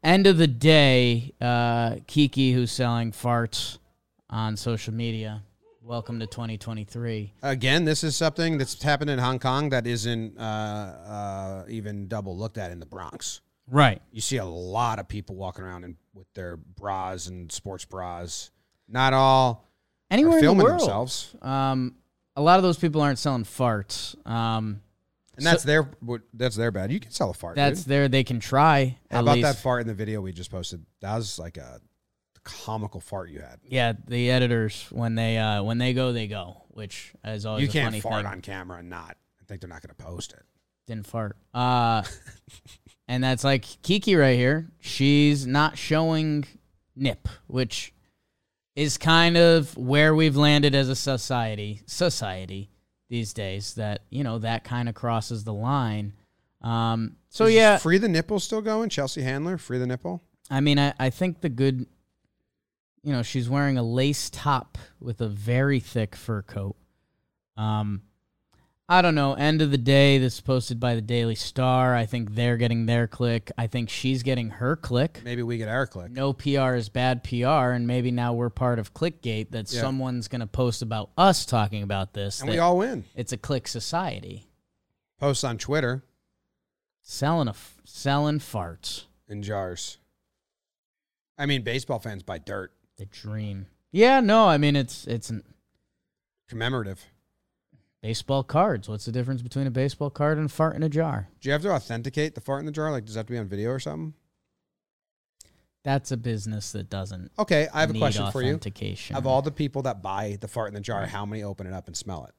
end 0.04 0.26
of 0.26 0.36
the 0.36 0.46
day, 0.46 1.32
uh, 1.40 1.96
Kiki, 2.06 2.52
who's 2.52 2.70
selling 2.70 3.12
farts 3.12 3.78
on 4.28 4.58
social 4.58 4.92
media, 4.92 5.42
welcome 5.86 6.18
to 6.18 6.26
2023. 6.26 7.32
Again, 7.42 7.84
this 7.84 8.02
is 8.02 8.16
something 8.16 8.58
that's 8.58 8.82
happened 8.82 9.08
in 9.08 9.20
Hong 9.20 9.38
Kong 9.38 9.68
that 9.70 9.86
isn't 9.86 10.36
uh, 10.36 10.42
uh, 10.42 11.64
even 11.68 12.08
double 12.08 12.36
looked 12.36 12.58
at 12.58 12.72
in 12.72 12.80
the 12.80 12.86
Bronx. 12.86 13.40
Right. 13.70 14.02
You 14.10 14.20
see 14.20 14.38
a 14.38 14.44
lot 14.44 14.98
of 14.98 15.06
people 15.06 15.36
walking 15.36 15.64
around 15.64 15.84
in, 15.84 15.96
with 16.12 16.26
their 16.34 16.56
bras 16.56 17.28
and 17.28 17.50
sports 17.50 17.84
bras. 17.84 18.50
Not 18.88 19.12
all 19.12 19.68
Anywhere 20.10 20.36
the 20.36 20.40
filming 20.40 20.64
world. 20.64 20.80
themselves, 20.80 21.34
Um, 21.40 21.94
a 22.34 22.42
lot 22.42 22.58
of 22.58 22.64
those 22.64 22.78
people 22.78 23.00
aren't 23.00 23.18
selling 23.18 23.44
farts. 23.44 24.14
Um, 24.28 24.82
and 25.36 25.44
that's 25.44 25.64
their 25.64 25.90
that's 26.32 26.56
their 26.56 26.70
bad. 26.70 26.90
You 26.90 26.98
can 26.98 27.10
sell 27.10 27.30
a 27.30 27.34
fart. 27.34 27.56
that's 27.56 27.80
dude. 27.80 27.88
there. 27.88 28.08
They 28.08 28.24
can 28.24 28.40
try. 28.40 28.98
How 29.10 29.20
about 29.20 29.36
least. 29.36 29.44
that 29.46 29.62
fart 29.62 29.82
in 29.82 29.86
the 29.86 29.94
video 29.94 30.20
we 30.20 30.32
just 30.32 30.50
posted? 30.50 30.84
That 31.00 31.14
was 31.16 31.38
like 31.38 31.58
a 31.58 31.80
comical 32.46 33.00
fart 33.00 33.28
you 33.30 33.40
had. 33.40 33.58
Yeah, 33.64 33.92
the 34.06 34.30
editors 34.30 34.86
when 34.90 35.14
they 35.16 35.36
uh, 35.36 35.62
when 35.62 35.78
they 35.78 35.92
go, 35.92 36.12
they 36.12 36.26
go, 36.28 36.62
which 36.68 37.12
is 37.24 37.44
always 37.44 37.62
You 37.64 37.68
a 37.68 37.72
can't 37.72 37.86
funny 37.88 38.00
fart 38.00 38.24
thing. 38.24 38.32
on 38.32 38.40
camera 38.40 38.78
and 38.78 38.88
not. 38.88 39.16
I 39.40 39.44
think 39.46 39.60
they're 39.60 39.68
not 39.68 39.82
going 39.82 39.94
to 39.96 40.02
post 40.04 40.32
it. 40.32 40.42
didn't 40.86 41.06
fart. 41.06 41.36
Uh, 41.52 42.02
and 43.08 43.22
that's 43.22 43.44
like 43.44 43.64
Kiki 43.82 44.14
right 44.16 44.36
here. 44.36 44.68
She's 44.80 45.46
not 45.46 45.76
showing 45.78 46.44
nip, 46.94 47.28
which 47.46 47.92
is 48.74 48.98
kind 48.98 49.36
of 49.36 49.76
where 49.76 50.14
we've 50.14 50.36
landed 50.36 50.74
as 50.74 50.88
a 50.88 50.96
society. 50.96 51.82
Society. 51.86 52.70
these 53.08 53.32
days 53.32 53.74
that 53.74 54.02
you 54.10 54.22
know 54.24 54.38
that 54.38 54.64
kind 54.64 54.88
of 54.88 54.94
crosses 54.94 55.44
the 55.44 55.52
line. 55.54 56.12
Um, 56.62 57.16
so 57.28 57.44
Is 57.44 57.54
yeah, 57.54 57.76
Free 57.78 57.98
the 57.98 58.08
nipple 58.08 58.40
still 58.40 58.62
going? 58.62 58.88
Chelsea 58.88 59.22
Handler, 59.22 59.58
free 59.58 59.78
the 59.78 59.86
nipple. 59.86 60.22
I 60.50 60.60
mean, 60.60 60.78
I, 60.78 60.94
I 60.98 61.10
think 61.10 61.40
the 61.40 61.48
good, 61.48 61.86
you 63.06 63.12
know, 63.12 63.22
she's 63.22 63.48
wearing 63.48 63.78
a 63.78 63.84
lace 63.84 64.28
top 64.30 64.76
with 64.98 65.20
a 65.20 65.28
very 65.28 65.78
thick 65.78 66.16
fur 66.16 66.42
coat. 66.42 66.74
Um, 67.56 68.02
I 68.88 69.00
don't 69.00 69.14
know. 69.14 69.34
End 69.34 69.62
of 69.62 69.70
the 69.70 69.78
day, 69.78 70.18
this 70.18 70.34
is 70.34 70.40
posted 70.40 70.80
by 70.80 70.96
the 70.96 71.00
Daily 71.00 71.36
Star. 71.36 71.94
I 71.94 72.04
think 72.04 72.34
they're 72.34 72.56
getting 72.56 72.86
their 72.86 73.06
click. 73.06 73.52
I 73.56 73.68
think 73.68 73.90
she's 73.90 74.24
getting 74.24 74.50
her 74.50 74.74
click. 74.74 75.20
Maybe 75.24 75.44
we 75.44 75.56
get 75.56 75.68
our 75.68 75.86
click. 75.86 76.10
No 76.10 76.32
PR 76.32 76.74
is 76.74 76.88
bad 76.88 77.22
PR, 77.22 77.70
and 77.70 77.86
maybe 77.86 78.10
now 78.10 78.32
we're 78.34 78.50
part 78.50 78.80
of 78.80 78.92
Clickgate 78.92 79.52
that 79.52 79.72
Yeah. 79.72 79.80
someone's 79.82 80.26
going 80.26 80.40
to 80.40 80.46
post 80.48 80.82
about 80.82 81.10
us 81.16 81.46
talking 81.46 81.84
about 81.84 82.12
this. 82.12 82.40
And 82.40 82.50
we 82.50 82.58
all 82.58 82.76
win. 82.78 83.04
it's 83.14 83.32
a 83.32 83.36
click 83.36 83.68
society 83.68 84.48
Posts 85.20 85.44
on 85.44 85.58
Twitter 85.58 86.04
selling 87.02 87.46
a 87.46 87.52
f- 87.52 87.78
selling 87.84 88.40
farts. 88.40 89.04
in 89.28 89.42
jars. 89.44 89.98
I 91.38 91.46
mean, 91.46 91.62
baseball 91.62 91.98
fans 91.98 92.22
buy 92.22 92.38
dirt. 92.38 92.72
The 92.96 93.06
dream. 93.06 93.66
Yeah, 93.92 94.20
no, 94.20 94.46
I 94.48 94.58
mean 94.58 94.76
it's 94.76 95.06
it's 95.06 95.30
an 95.30 95.42
Commemorative. 96.48 97.04
baseball 98.02 98.42
cards. 98.42 98.88
What's 98.88 99.04
the 99.04 99.12
difference 99.12 99.42
between 99.42 99.66
a 99.66 99.70
baseball 99.70 100.10
card 100.10 100.38
and 100.38 100.46
a 100.46 100.48
fart 100.52 100.76
in 100.76 100.82
a 100.82 100.88
jar? 100.88 101.28
Do 101.40 101.48
you 101.48 101.52
have 101.52 101.62
to 101.62 101.70
authenticate 101.70 102.34
the 102.34 102.40
fart 102.40 102.60
in 102.60 102.66
the 102.66 102.72
jar? 102.72 102.90
Like, 102.92 103.04
does 103.04 103.14
that 103.14 103.20
have 103.20 103.26
to 103.26 103.32
be 103.32 103.38
on 103.38 103.48
video 103.48 103.70
or 103.70 103.80
something? 103.80 104.14
That's 105.84 106.10
a 106.10 106.16
business 106.16 106.72
that 106.72 106.90
doesn't. 106.90 107.30
Okay, 107.38 107.68
I 107.72 107.80
have 107.80 107.94
a 107.94 107.98
question 107.98 108.30
for 108.32 108.42
you. 108.42 108.50
Authentication. 108.50 109.14
Of 109.16 109.26
all 109.26 109.40
the 109.42 109.52
people 109.52 109.82
that 109.82 110.02
buy 110.02 110.36
the 110.40 110.48
fart 110.48 110.68
in 110.68 110.74
the 110.74 110.80
jar, 110.80 111.06
how 111.06 111.24
many 111.24 111.42
open 111.44 111.66
it 111.66 111.72
up 111.72 111.86
and 111.86 111.96
smell 111.96 112.24
it? 112.24 112.34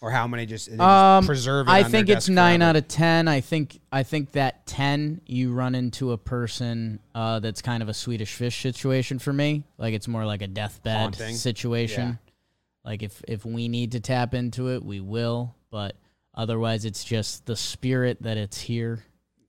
Or 0.00 0.10
how 0.12 0.28
many 0.28 0.46
just, 0.46 0.68
just 0.68 0.80
Um, 0.80 1.26
preserve 1.26 1.66
it? 1.66 1.72
I 1.72 1.82
think 1.82 2.08
it's 2.08 2.28
nine 2.28 2.60
forever? 2.60 2.68
out 2.70 2.76
of 2.76 2.86
ten. 2.88 3.26
I 3.26 3.40
think 3.40 3.80
I 3.90 4.04
think 4.04 4.32
that 4.32 4.64
ten 4.66 5.20
you 5.26 5.52
run 5.52 5.74
into 5.74 6.12
a 6.12 6.18
person 6.18 7.00
uh, 7.14 7.40
that's 7.40 7.62
kind 7.62 7.82
of 7.82 7.88
a 7.88 7.94
Swedish 7.94 8.34
fish 8.34 8.60
situation 8.62 9.18
for 9.18 9.32
me. 9.32 9.64
Like 9.76 9.94
it's 9.94 10.06
more 10.06 10.24
like 10.24 10.40
a 10.42 10.46
deathbed 10.46 10.96
Haunting. 10.96 11.34
situation. 11.34 12.18
Like 12.84 13.02
if 13.02 13.22
if 13.26 13.44
we 13.44 13.66
need 13.68 13.92
to 13.92 14.00
tap 14.00 14.34
into 14.34 14.68
it, 14.70 14.84
we 14.84 15.00
will. 15.00 15.56
But 15.70 15.96
otherwise, 16.32 16.84
it's 16.84 17.02
just 17.02 17.44
the 17.46 17.56
spirit 17.56 18.22
that 18.22 18.36
it's 18.36 18.60
here, 18.60 19.04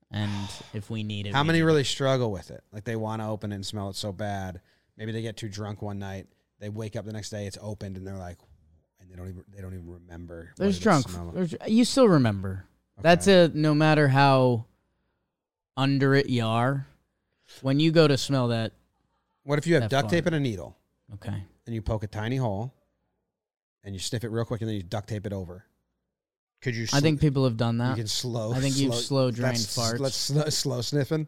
and 0.10 0.32
if 0.74 0.90
we 0.90 1.04
need 1.04 1.28
it, 1.28 1.34
How 1.36 1.44
many 1.44 1.60
need 1.60 1.64
it. 1.64 1.66
really 1.68 1.84
struggle 1.84 2.32
with 2.32 2.50
it? 2.50 2.64
Like 2.74 2.86
they 2.86 2.96
want 2.96 3.22
to 3.22 3.28
open 3.28 3.52
it 3.52 3.56
and 3.56 3.66
smell 3.66 3.90
it 3.90 3.96
so 3.96 4.12
bad. 4.12 4.62
Maybe 4.98 5.12
they 5.12 5.22
get 5.22 5.38
too 5.38 5.48
drunk 5.48 5.84
one 5.84 6.00
night. 6.00 6.26
They 6.60 6.70
wake 6.70 6.96
up 6.96 7.06
the 7.06 7.14
next 7.14 7.30
day, 7.30 7.46
it's 7.46 7.58
opened, 7.62 7.96
and 7.98 8.06
they're 8.06 8.18
like, 8.18 8.38
they 9.10 9.16
don't 9.16 9.28
even 9.30 9.44
they 9.56 9.62
don't 9.62 9.74
even 9.74 9.90
remember. 9.92 10.52
There's 10.58 10.80
drunk. 10.80 11.06
There's, 11.34 11.56
you 11.68 11.86
still 11.86 12.08
remember. 12.08 12.66
That's 13.02 13.28
a 13.28 13.50
no 13.54 13.74
matter 13.74 14.08
how 14.08 14.66
under 15.78 16.16
it 16.16 16.30
you 16.30 16.46
are. 16.46 16.86
When 17.62 17.80
you 17.80 17.92
go 17.92 18.08
to 18.08 18.18
smell 18.18 18.50
that, 18.50 18.74
What 19.44 19.58
if 19.58 19.66
you 19.66 19.76
have 19.76 19.90
duct 19.90 20.10
tape 20.10 20.28
and 20.28 20.36
a 20.36 20.40
needle, 20.40 20.78
okay. 21.16 21.44
and 21.66 21.74
you 21.76 21.82
poke 21.82 22.04
a 22.04 22.08
tiny 22.08 22.36
hole, 22.36 22.74
and 23.84 23.96
you 23.96 24.00
sniff 24.00 24.24
it 24.24 24.30
real 24.30 24.46
quick, 24.46 24.62
and 24.62 24.70
then 24.70 24.76
you 24.76 24.84
duct 24.84 25.10
tape 25.10 25.26
it 25.26 25.34
over? 25.34 25.66
Could 26.62 26.76
you? 26.76 26.86
I 26.94 27.00
think 27.00 27.20
people 27.22 27.46
have 27.46 27.58
done 27.58 27.78
that. 27.80 27.92
you 27.92 27.96
can 28.04 28.08
slow. 28.08 28.54
I 28.54 28.60
think 28.60 28.78
you've 28.78 28.94
slow 28.94 29.32
drained 29.32 29.56
that's- 29.56 29.76
farts. 29.76 30.00
Let's 30.00 30.16
slow, 30.16 30.50
slow 30.50 30.82
sniffing. 30.82 31.28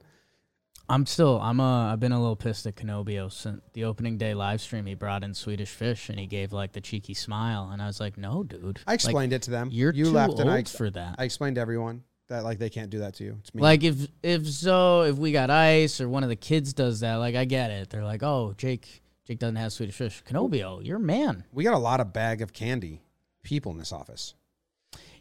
I'm 0.91 1.05
still. 1.05 1.39
I'm 1.41 1.59
a. 1.59 1.89
I've 1.93 1.99
been 1.99 2.11
a 2.11 2.19
little 2.19 2.35
pissed 2.35 2.65
at 2.67 2.75
Canobio 2.75 3.31
since 3.31 3.61
the 3.73 3.85
opening 3.85 4.17
day 4.17 4.33
live 4.33 4.61
stream. 4.61 4.85
He 4.85 4.93
brought 4.93 5.23
in 5.23 5.33
Swedish 5.33 5.69
fish 5.69 6.09
and 6.09 6.19
he 6.19 6.25
gave 6.27 6.51
like 6.51 6.73
the 6.73 6.81
cheeky 6.81 7.13
smile, 7.13 7.69
and 7.71 7.81
I 7.81 7.87
was 7.87 7.99
like, 7.99 8.17
"No, 8.17 8.43
dude. 8.43 8.79
I 8.85 8.91
Like, 8.91 8.95
explained 8.95 9.33
it 9.33 9.41
to 9.43 9.51
them. 9.51 9.69
You're 9.71 9.93
you 9.93 10.05
too 10.05 10.11
left, 10.11 10.31
old 10.31 10.41
and 10.41 10.49
I, 10.49 10.63
for 10.63 10.89
that. 10.89 11.15
I 11.17 11.23
explained 11.23 11.55
to 11.55 11.61
everyone 11.61 12.03
that 12.27 12.43
like 12.43 12.59
they 12.59 12.69
can't 12.69 12.89
do 12.89 12.99
that 12.99 13.13
to 13.15 13.23
you. 13.23 13.37
It's 13.39 13.53
me. 13.55 13.61
like 13.61 13.83
if 13.83 14.07
if 14.21 14.47
so, 14.47 15.03
if 15.03 15.17
we 15.17 15.31
got 15.31 15.49
ice 15.49 16.01
or 16.01 16.09
one 16.09 16.23
of 16.23 16.29
the 16.29 16.35
kids 16.35 16.73
does 16.73 16.99
that, 16.99 17.15
like 17.15 17.35
I 17.35 17.45
get 17.45 17.71
it. 17.71 17.89
They're 17.89 18.03
like, 18.03 18.21
"Oh, 18.23 18.53
Jake, 18.57 19.01
Jake 19.25 19.39
doesn't 19.39 19.55
have 19.55 19.71
Swedish 19.73 19.95
fish. 19.95 20.21
Canobio, 20.27 20.85
you're 20.85 20.97
a 20.97 20.99
man." 20.99 21.45
we 21.53 21.63
got 21.63 21.73
a 21.73 21.77
lot 21.79 21.99
of 22.01 22.11
bag 22.13 22.41
of 22.41 22.51
candy 22.53 23.01
people 23.43 23.71
in 23.71 23.77
this 23.77 23.91
office. 23.93 24.33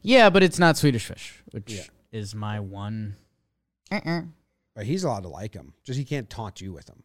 Yeah, 0.03 0.31
but 0.31 0.43
it's 0.43 0.59
not 0.59 0.77
Swedish 0.79 1.05
fish, 1.07 1.43
which 1.53 1.73
Yeah. 1.73 1.83
is 2.11 2.35
my 2.35 2.59
one. 2.59 3.17
Uh-uh. 3.93 4.23
But 4.75 4.87
he's 4.87 5.05
allowed 5.05 5.23
to 5.25 5.29
like 5.29 5.55
him. 5.55 5.75
Just 5.85 5.99
he 5.99 6.05
can't 6.05 6.31
taunt 6.31 6.61
you 6.61 6.73
with 6.73 6.87
them. 6.87 7.03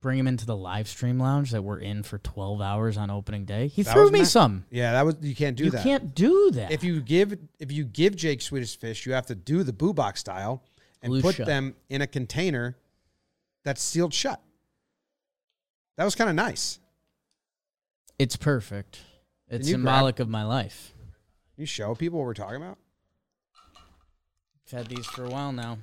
Bring 0.00 0.18
him 0.18 0.28
into 0.28 0.46
the 0.46 0.56
live 0.56 0.86
stream 0.86 1.18
lounge 1.18 1.50
that 1.50 1.62
we're 1.62 1.78
in 1.80 2.02
for 2.04 2.18
12 2.18 2.60
hours 2.60 2.96
on 2.96 3.10
opening 3.10 3.44
day. 3.44 3.66
He 3.66 3.82
That 3.82 3.92
threw 3.92 4.02
was 4.02 4.12
me 4.12 4.20
ma- 4.20 4.24
some. 4.24 4.64
Yeah, 4.70 4.92
that 4.92 5.04
was 5.04 5.16
you 5.20 5.34
can't 5.34 5.56
do 5.56 5.64
that. 5.64 5.66
you 5.66 5.70
that. 5.72 5.82
can't 5.82 6.14
do 6.14 6.50
that. 6.52 6.70
If 6.70 6.84
you 6.84 7.00
give 7.00 7.36
if 7.58 7.72
you 7.72 7.84
give 7.84 8.14
Jake 8.16 8.40
Swedish 8.40 8.78
fish, 8.78 9.04
you 9.04 9.12
have 9.14 9.26
to 9.26 9.34
do 9.34 9.62
the 9.64 9.72
boo 9.72 9.92
box 9.92 10.20
style 10.20 10.62
and 11.02 11.10
Glue 11.10 11.22
put 11.22 11.34
shut. 11.36 11.46
them 11.46 11.74
in 11.88 12.02
a 12.02 12.06
container 12.06 12.76
that's 13.64 13.82
sealed 13.82 14.14
shut. 14.14 14.40
That 15.96 16.04
was 16.04 16.14
kind 16.14 16.30
of 16.30 16.36
nice. 16.36 16.78
It's 18.18 18.36
perfect. 18.36 19.00
It's 19.48 19.68
you 19.68 19.74
grab- 19.74 19.80
symbolic 19.86 20.20
of 20.20 20.28
my 20.28 20.44
life. 20.44 20.92
You 21.56 21.66
show 21.66 21.94
people 21.94 22.20
what 22.20 22.26
we're 22.26 22.34
talking 22.34 22.56
about. 22.56 22.78
I've 24.66 24.78
had 24.78 24.86
these 24.86 25.06
for 25.06 25.24
a 25.24 25.28
while 25.28 25.52
now. 25.52 25.78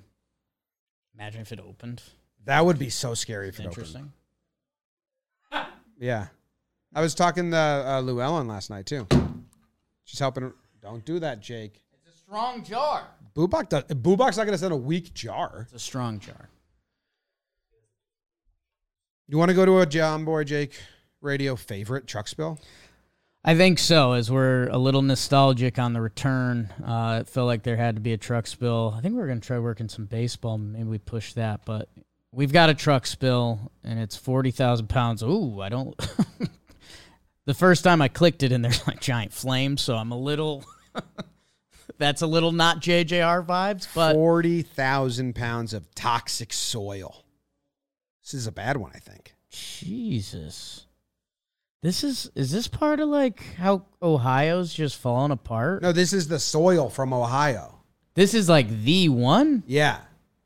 Imagine 1.18 1.42
if 1.42 1.52
it 1.52 1.60
opened. 1.60 2.04
That 2.46 2.66
would 2.66 2.78
be 2.80 2.90
so 2.90 3.14
scary 3.14 3.50
if 3.50 3.60
it 3.60 3.66
opened. 3.66 3.78
Interesting. 3.78 4.12
Yeah, 6.00 6.28
I 6.94 7.02
was 7.02 7.16
talking 7.16 7.50
to 7.50 7.58
uh, 7.58 8.02
Llewellyn 8.02 8.48
last 8.48 8.70
night 8.70 8.86
too. 8.86 9.08
She's 10.04 10.20
helping. 10.20 10.54
Don't 10.80 11.04
do 11.06 11.18
that, 11.18 11.40
Jake. 11.42 11.82
It's 11.92 12.16
a 12.16 12.20
strong 12.20 12.64
jar. 12.64 13.08
Boobach 13.36 13.68
does. 13.70 13.84
Boobach's 13.86 14.38
not 14.38 14.44
going 14.44 14.52
to 14.54 14.60
send 14.60 14.74
a 14.74 14.78
weak 14.78 15.16
jar. 15.16 15.62
It's 15.64 15.74
a 15.74 15.80
strong 15.80 16.20
jar. 16.20 16.50
You 19.28 19.40
want 19.40 19.50
to 19.50 19.56
go 19.56 19.66
to 19.66 19.80
a 19.80 19.88
Jomboy 19.88 20.46
Jake 20.46 20.74
radio 21.20 21.56
favorite 21.56 22.06
truck 22.06 22.28
spill? 22.28 22.60
I 23.48 23.56
think 23.56 23.80
so. 23.80 24.12
As 24.12 24.30
we're 24.30 24.68
a 24.68 24.78
little 24.78 25.02
nostalgic 25.02 25.80
on 25.80 25.94
the 25.94 26.02
return, 26.02 26.70
uh, 26.86 27.20
it 27.22 27.30
felt 27.30 27.48
like 27.48 27.64
there 27.64 27.78
had 27.78 27.96
to 27.96 28.02
be 28.02 28.12
a 28.12 28.18
truck 28.18 28.46
spill. 28.46 28.94
I 28.94 29.00
think 29.00 29.16
we 29.16 29.22
are 29.22 29.26
going 29.26 29.40
to 29.40 29.48
try 29.48 29.58
working 29.58 29.88
some 29.88 30.04
baseball. 30.04 30.58
Maybe 30.58 30.84
we 30.84 30.98
push 30.98 31.32
that, 31.36 31.62
but 31.64 31.88
we've 32.34 32.52
got 32.52 32.70
a 32.70 32.74
truck 32.74 33.08
spill, 33.08 33.72
and 33.86 34.00
it's 34.00 34.18
forty 34.18 34.52
thousand 34.52 34.88
pounds. 34.88 35.24
Ooh, 35.24 35.62
I 35.62 35.70
don't. 35.70 35.96
the 37.46 37.54
first 37.54 37.86
time 37.86 38.02
I 38.02 38.10
clicked 38.10 38.44
it, 38.44 38.52
and 38.52 38.66
there's 38.66 38.86
like 38.86 39.00
giant 39.00 39.32
flames, 39.32 39.82
so 39.82 39.96
I'm 39.96 40.12
a 40.12 40.20
little. 40.20 40.66
that's 41.98 42.22
a 42.22 42.28
little 42.28 42.52
not 42.52 42.82
JJR 42.82 43.46
vibes, 43.46 43.88
but 43.96 44.14
Forty 44.14 44.62
thousand 44.62 45.36
pounds 45.36 45.74
of 45.74 45.96
toxic 45.96 46.52
soil. 46.52 47.24
This 48.24 48.34
is 48.34 48.46
a 48.46 48.52
bad 48.52 48.76
one, 48.76 48.92
I 48.94 49.00
think. 49.00 49.36
Jesus. 49.50 50.87
This 51.84 52.04
is 52.04 52.30
is 52.36 52.52
this 52.52 52.68
part 52.68 53.00
of 53.00 53.10
like 53.10 53.42
how 53.56 53.86
Ohio's 54.02 54.74
just 54.74 54.98
falling 54.98 55.32
apart? 55.32 55.82
No, 55.84 55.92
this 55.92 56.12
is 56.14 56.28
the 56.28 56.40
soil 56.40 56.90
from 56.90 57.14
Ohio. 57.14 57.76
This 58.16 58.34
is 58.34 58.50
like 58.50 58.68
the 58.84 59.10
one? 59.10 59.64
Yeah. 59.68 60.00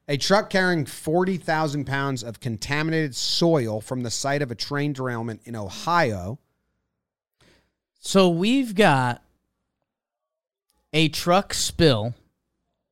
A 0.09 0.17
truck 0.17 0.49
carrying 0.49 0.85
40,000 0.85 1.85
pounds 1.85 2.21
of 2.21 2.41
contaminated 2.41 3.15
soil 3.15 3.79
from 3.79 4.03
the 4.03 4.11
site 4.11 4.41
of 4.41 4.51
a 4.51 4.55
train 4.55 4.91
derailment 4.91 5.39
in 5.45 5.55
Ohio. 5.55 6.37
So 8.01 8.27
we've 8.27 8.75
got 8.75 9.23
a 10.91 11.07
truck 11.07 11.53
spill 11.53 12.13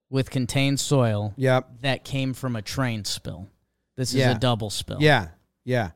with 0.10 0.30
contained 0.30 0.80
soil 0.80 1.34
Yep. 1.36 1.82
that 1.82 2.06
came 2.06 2.34
from 2.34 2.56
a 2.56 2.62
train 2.62 3.04
spill. 3.04 3.48
This 3.98 4.12
is 4.12 4.16
Yeah. 4.20 4.32
a 4.32 4.40
double 4.40 4.70
spill. 4.70 5.00
Yeah. 5.02 5.30
Yeah. 5.66 5.92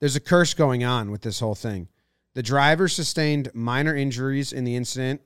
There's 0.00 0.16
a 0.16 0.20
curse 0.20 0.54
going 0.54 0.82
on 0.82 1.10
with 1.10 1.22
this 1.22 1.40
whole 1.40 1.54
thing. 1.54 1.88
The 2.34 2.42
driver 2.42 2.88
sustained 2.88 3.50
minor 3.54 3.94
injuries 3.94 4.52
in 4.52 4.64
the 4.64 4.76
incident. 4.76 5.20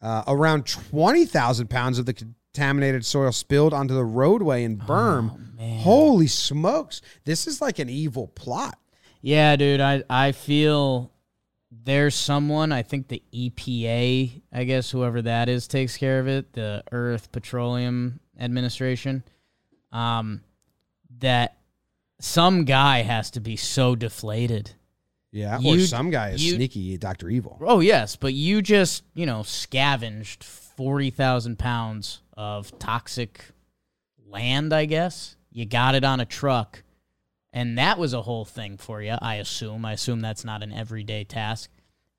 Uh, 0.00 0.22
around 0.28 0.64
20,000 0.66 1.68
pounds 1.68 1.98
of 1.98 2.06
the 2.06 2.14
contaminated 2.14 3.04
soil 3.04 3.32
spilled 3.32 3.74
onto 3.74 3.94
the 3.94 4.04
roadway 4.04 4.64
in 4.64 4.78
Berm. 4.78 5.50
Oh. 5.60 5.78
Holy 5.78 6.26
smokes. 6.26 7.02
This 7.24 7.46
is 7.46 7.60
like 7.60 7.78
an 7.78 7.88
evil 7.88 8.28
plot. 8.28 8.78
Yeah, 9.20 9.56
dude, 9.56 9.80
I 9.80 10.04
I 10.08 10.32
feel 10.32 11.10
there's 11.70 12.14
someone, 12.14 12.72
I 12.72 12.82
think 12.82 13.08
the 13.08 13.22
EPA, 13.32 14.42
I 14.52 14.64
guess 14.64 14.90
whoever 14.90 15.20
that 15.22 15.48
is 15.48 15.66
takes 15.66 15.96
care 15.96 16.20
of 16.20 16.28
it, 16.28 16.52
the 16.52 16.82
Earth 16.92 17.32
Petroleum 17.32 18.20
Administration. 18.38 19.24
Um 19.90 20.42
that 21.18 21.57
some 22.20 22.64
guy 22.64 23.02
has 23.02 23.30
to 23.32 23.40
be 23.40 23.56
so 23.56 23.94
deflated. 23.94 24.72
Yeah. 25.30 25.60
or 25.64 25.78
some 25.80 26.10
guy 26.10 26.30
is 26.30 26.44
you- 26.44 26.54
sneaky, 26.54 26.96
Dr. 26.96 27.28
Evil. 27.28 27.58
Oh 27.60 27.80
yes, 27.80 28.16
but 28.16 28.32
you 28.34 28.62
just, 28.62 29.04
you 29.14 29.26
know, 29.26 29.42
scavenged 29.42 30.42
40,000 30.42 31.58
pounds 31.58 32.20
of 32.36 32.76
toxic 32.78 33.44
land, 34.26 34.72
I 34.72 34.86
guess. 34.86 35.36
You 35.50 35.66
got 35.66 35.94
it 35.94 36.04
on 36.04 36.20
a 36.20 36.24
truck. 36.24 36.82
And 37.52 37.78
that 37.78 37.98
was 37.98 38.12
a 38.12 38.22
whole 38.22 38.44
thing 38.44 38.76
for 38.76 39.02
you, 39.02 39.16
I 39.20 39.36
assume. 39.36 39.84
I 39.84 39.92
assume 39.92 40.20
that's 40.20 40.44
not 40.44 40.62
an 40.62 40.72
everyday 40.72 41.24
task. 41.24 41.70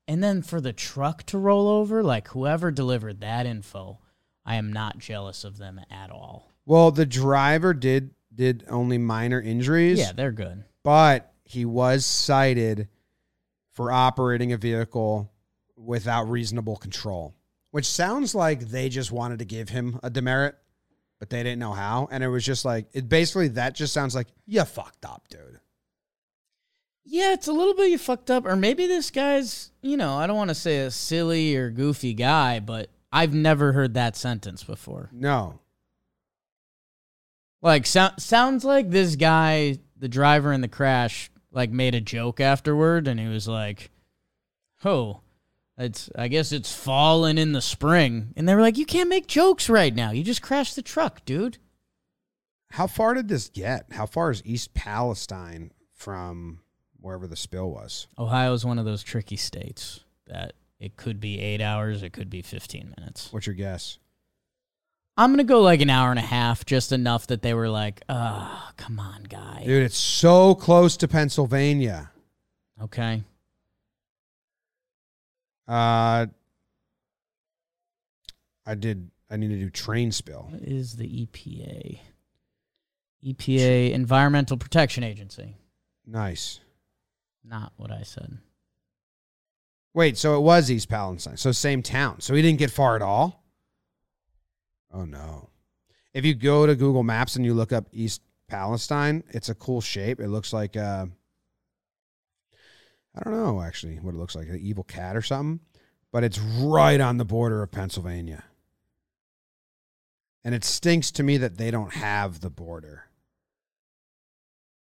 And 0.06 0.22
then 0.22 0.42
for 0.42 0.60
the 0.60 0.72
truck 0.72 1.24
to 1.26 1.38
roll 1.38 1.68
over, 1.68 2.02
like 2.02 2.28
whoever 2.28 2.70
delivered 2.70 3.20
that 3.20 3.46
info, 3.46 3.98
I 4.44 4.56
am 4.56 4.72
not 4.72 4.98
jealous 4.98 5.44
of 5.44 5.58
them 5.58 5.80
at 5.90 6.10
all. 6.10 6.50
Well, 6.66 6.90
the 6.90 7.06
driver 7.06 7.72
did 7.74 8.10
did 8.40 8.64
only 8.70 8.96
minor 8.96 9.38
injuries. 9.40 9.98
Yeah, 9.98 10.12
they're 10.12 10.32
good. 10.32 10.64
but 10.82 11.30
he 11.44 11.66
was 11.66 12.06
cited 12.06 12.88
for 13.72 13.92
operating 13.92 14.52
a 14.52 14.56
vehicle 14.56 15.30
without 15.76 16.24
reasonable 16.24 16.76
control, 16.76 17.34
which 17.70 17.84
sounds 17.86 18.34
like 18.34 18.60
they 18.60 18.88
just 18.88 19.12
wanted 19.12 19.40
to 19.40 19.44
give 19.44 19.68
him 19.68 20.00
a 20.02 20.08
demerit, 20.08 20.54
but 21.18 21.28
they 21.28 21.42
didn't 21.42 21.58
know 21.58 21.72
how. 21.72 22.08
And 22.10 22.24
it 22.24 22.28
was 22.28 22.44
just 22.46 22.64
like, 22.64 22.86
it 22.94 23.08
basically, 23.10 23.48
that 23.48 23.74
just 23.74 23.92
sounds 23.92 24.14
like, 24.14 24.28
you 24.46 24.64
fucked 24.64 25.04
up, 25.04 25.28
dude. 25.28 25.60
Yeah, 27.04 27.32
it's 27.34 27.48
a 27.48 27.52
little 27.52 27.74
bit 27.74 27.90
you 27.90 27.98
fucked 27.98 28.30
up, 28.30 28.46
or 28.46 28.56
maybe 28.56 28.86
this 28.86 29.10
guy's, 29.10 29.70
you 29.82 29.96
know, 29.96 30.14
I 30.16 30.26
don't 30.26 30.36
want 30.36 30.50
to 30.50 30.54
say 30.54 30.78
a 30.78 30.90
silly 30.90 31.56
or 31.56 31.68
goofy 31.70 32.14
guy, 32.14 32.60
but 32.60 32.88
I've 33.12 33.34
never 33.34 33.72
heard 33.72 33.94
that 33.94 34.16
sentence 34.16 34.62
before. 34.62 35.10
No. 35.12 35.58
Like, 37.62 37.86
so- 37.86 38.10
sounds 38.18 38.64
like 38.64 38.90
this 38.90 39.16
guy, 39.16 39.78
the 39.96 40.08
driver 40.08 40.52
in 40.52 40.60
the 40.60 40.68
crash, 40.68 41.30
like 41.52 41.70
made 41.70 41.94
a 41.94 42.00
joke 42.00 42.40
afterward, 42.40 43.06
and 43.08 43.18
he 43.20 43.26
was 43.26 43.46
like, 43.48 43.90
"Oh, 44.84 45.20
it's 45.76 46.08
I 46.16 46.28
guess 46.28 46.52
it's 46.52 46.72
falling 46.72 47.38
in 47.38 47.52
the 47.52 47.60
spring," 47.60 48.32
and 48.36 48.48
they 48.48 48.54
were 48.54 48.60
like, 48.60 48.78
"You 48.78 48.86
can't 48.86 49.08
make 49.08 49.26
jokes 49.26 49.68
right 49.68 49.94
now. 49.94 50.10
You 50.10 50.22
just 50.22 50.42
crashed 50.42 50.76
the 50.76 50.82
truck, 50.82 51.24
dude." 51.24 51.58
How 52.70 52.86
far 52.86 53.14
did 53.14 53.28
this 53.28 53.48
get? 53.48 53.86
How 53.90 54.06
far 54.06 54.30
is 54.30 54.42
East 54.44 54.74
Palestine 54.74 55.72
from 55.92 56.60
wherever 57.00 57.26
the 57.26 57.34
spill 57.36 57.70
was? 57.70 58.06
Ohio 58.16 58.52
is 58.52 58.64
one 58.64 58.78
of 58.78 58.84
those 58.84 59.02
tricky 59.02 59.36
states 59.36 60.04
that 60.26 60.52
it 60.78 60.96
could 60.96 61.18
be 61.18 61.40
eight 61.40 61.60
hours, 61.60 62.04
it 62.04 62.12
could 62.12 62.30
be 62.30 62.42
fifteen 62.42 62.94
minutes. 62.96 63.32
What's 63.32 63.46
your 63.46 63.56
guess? 63.56 63.98
I'm 65.20 65.32
gonna 65.32 65.44
go 65.44 65.60
like 65.60 65.82
an 65.82 65.90
hour 65.90 66.08
and 66.08 66.18
a 66.18 66.22
half, 66.22 66.64
just 66.64 66.92
enough 66.92 67.26
that 67.26 67.42
they 67.42 67.52
were 67.52 67.68
like, 67.68 68.00
"Ah, 68.08 68.72
come 68.78 68.98
on, 68.98 69.24
guy." 69.24 69.64
Dude, 69.66 69.82
it's 69.82 69.98
so 69.98 70.54
close 70.54 70.96
to 70.96 71.06
Pennsylvania. 71.06 72.10
Okay. 72.80 73.22
Uh, 75.68 76.24
I 78.64 78.74
did. 78.78 79.10
I 79.30 79.36
need 79.36 79.48
to 79.48 79.58
do 79.58 79.68
train 79.68 80.10
spill. 80.10 80.48
What 80.50 80.62
is 80.62 80.96
the 80.96 81.26
EPA? 81.26 82.00
EPA, 83.22 83.92
Environmental 83.92 84.56
Protection 84.56 85.04
Agency. 85.04 85.54
Nice. 86.06 86.60
Not 87.44 87.74
what 87.76 87.90
I 87.90 88.04
said. 88.04 88.38
Wait, 89.92 90.16
so 90.16 90.38
it 90.38 90.40
was 90.40 90.70
East 90.70 90.88
Palestine. 90.88 91.36
So 91.36 91.52
same 91.52 91.82
town. 91.82 92.22
So 92.22 92.34
he 92.34 92.40
didn't 92.40 92.58
get 92.58 92.70
far 92.70 92.96
at 92.96 93.02
all? 93.02 93.39
Oh 94.92 95.04
no. 95.04 95.50
If 96.12 96.24
you 96.24 96.34
go 96.34 96.66
to 96.66 96.74
Google 96.74 97.02
Maps 97.02 97.36
and 97.36 97.44
you 97.44 97.54
look 97.54 97.72
up 97.72 97.86
East 97.92 98.22
Palestine, 98.48 99.22
it's 99.30 99.48
a 99.48 99.54
cool 99.54 99.80
shape. 99.80 100.20
It 100.20 100.28
looks 100.28 100.52
like 100.52 100.76
uh 100.76 101.06
I 103.14 103.22
don't 103.24 103.32
know 103.34 103.60
actually 103.62 103.96
what 103.96 104.14
it 104.14 104.18
looks 104.18 104.34
like, 104.36 104.48
an 104.48 104.58
evil 104.60 104.84
cat 104.84 105.16
or 105.16 105.22
something, 105.22 105.60
but 106.12 106.24
it's 106.24 106.38
right 106.38 107.00
on 107.00 107.16
the 107.16 107.24
border 107.24 107.62
of 107.62 107.70
Pennsylvania. 107.70 108.44
And 110.44 110.54
it 110.54 110.64
stinks 110.64 111.10
to 111.12 111.22
me 111.22 111.36
that 111.38 111.58
they 111.58 111.70
don't 111.70 111.92
have 111.94 112.40
the 112.40 112.50
border. 112.50 113.04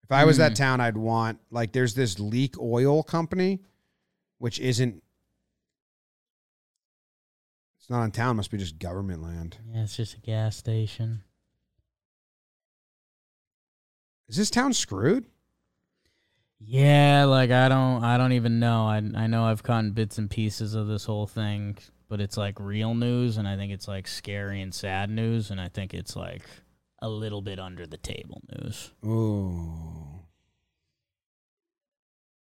If 0.03 0.11
I 0.11 0.25
was 0.25 0.37
that 0.37 0.53
Mm. 0.53 0.55
town, 0.55 0.81
I'd 0.81 0.97
want 0.97 1.39
like 1.51 1.73
there's 1.73 1.93
this 1.93 2.19
leak 2.19 2.57
oil 2.59 3.03
company, 3.03 3.59
which 4.37 4.59
isn't. 4.59 5.03
It's 7.87 7.91
not 7.93 8.03
in 8.03 8.11
town. 8.11 8.35
Must 8.35 8.51
be 8.51 8.57
just 8.57 8.79
government 8.79 9.23
land. 9.23 9.59
Yeah, 9.73 9.83
it's 9.83 9.95
just 9.95 10.15
a 10.15 10.19
gas 10.19 10.57
station. 10.57 11.23
Is 14.27 14.35
this 14.35 14.49
town 14.49 14.73
screwed? 14.73 15.23
Yeah, 16.59 17.23
like 17.23 17.49
I 17.49 17.69
don't 17.69 18.03
I 18.03 18.17
don't 18.17 18.33
even 18.33 18.59
know. 18.59 18.85
I 18.87 18.97
I 18.97 19.27
know 19.27 19.45
I've 19.45 19.63
caught 19.63 19.95
bits 19.95 20.17
and 20.17 20.29
pieces 20.29 20.73
of 20.73 20.87
this 20.87 21.05
whole 21.05 21.27
thing, 21.27 21.77
but 22.09 22.19
it's 22.19 22.35
like 22.35 22.59
real 22.59 22.93
news 22.93 23.37
and 23.37 23.47
I 23.47 23.55
think 23.55 23.71
it's 23.71 23.87
like 23.87 24.05
scary 24.09 24.61
and 24.61 24.73
sad 24.73 25.09
news 25.09 25.49
and 25.49 25.61
I 25.61 25.69
think 25.69 25.93
it's 25.93 26.13
like 26.13 26.41
a 27.01 27.07
little 27.07 27.41
bit 27.41 27.57
under 27.57 27.87
the 27.87 27.95
table 27.95 28.41
news. 28.53 28.91
Ooh. 29.05 30.25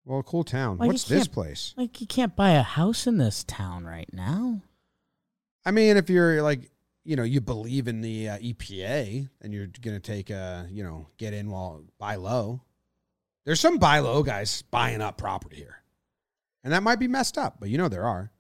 Well, 0.07 0.23
cool 0.23 0.45
town. 0.45 0.79
You 0.81 0.87
What's 0.87 1.05
this 1.05 1.29
place? 1.29 1.75
Like 1.77 2.01
you 2.01 2.07
can't 2.07 2.35
buy 2.35 2.53
a 2.53 2.63
house 2.63 3.07
in 3.07 3.19
this 3.19 3.45
town 3.45 3.85
right 3.85 4.09
now. 4.11 4.63
I 5.65 5.71
mean, 5.71 5.97
if 5.97 6.11
you're 6.11 6.43
like, 6.43 6.71
you 7.05 7.17
know, 7.17 7.23
you 7.23 7.41
believe 7.41 7.89
in 7.89 8.01
the 8.01 8.29
uh, 8.31 8.39
EPA 8.39 9.29
and 9.41 9.53
you're 9.53 9.69
gonna 9.81 10.01
take 10.01 10.31
a, 10.31 10.67
you 10.71 10.83
know, 10.83 11.09
get 11.19 11.35
in 11.35 11.51
while 11.51 11.85
buy 11.99 12.17
low. 12.17 12.63
There's 13.45 13.61
some 13.61 13.79
buy 13.79 13.99
low 13.99 14.23
guys 14.23 14.63
buying 14.63 15.03
up 15.03 15.19
property 15.19 15.57
here, 15.57 15.83
and 16.63 16.73
that 16.73 16.83
might 16.83 16.99
be 16.99 17.09
messed 17.09 17.37
up, 17.37 17.57
but 17.61 17.69
you 17.69 17.77
know 17.77 17.89
there 17.89 18.05
are. 18.05 18.31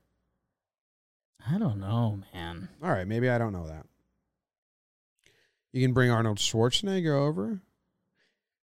I 1.47 1.59
don't 1.59 1.79
know, 1.79 2.21
man. 2.33 2.69
All 2.83 2.91
right, 2.91 3.07
maybe 3.07 3.29
I 3.29 3.37
don't 3.37 3.53
know 3.53 3.67
that. 3.67 3.85
You 5.73 5.83
can 5.83 5.93
bring 5.93 6.11
Arnold 6.11 6.39
Schwarzenegger 6.39 7.15
over. 7.15 7.61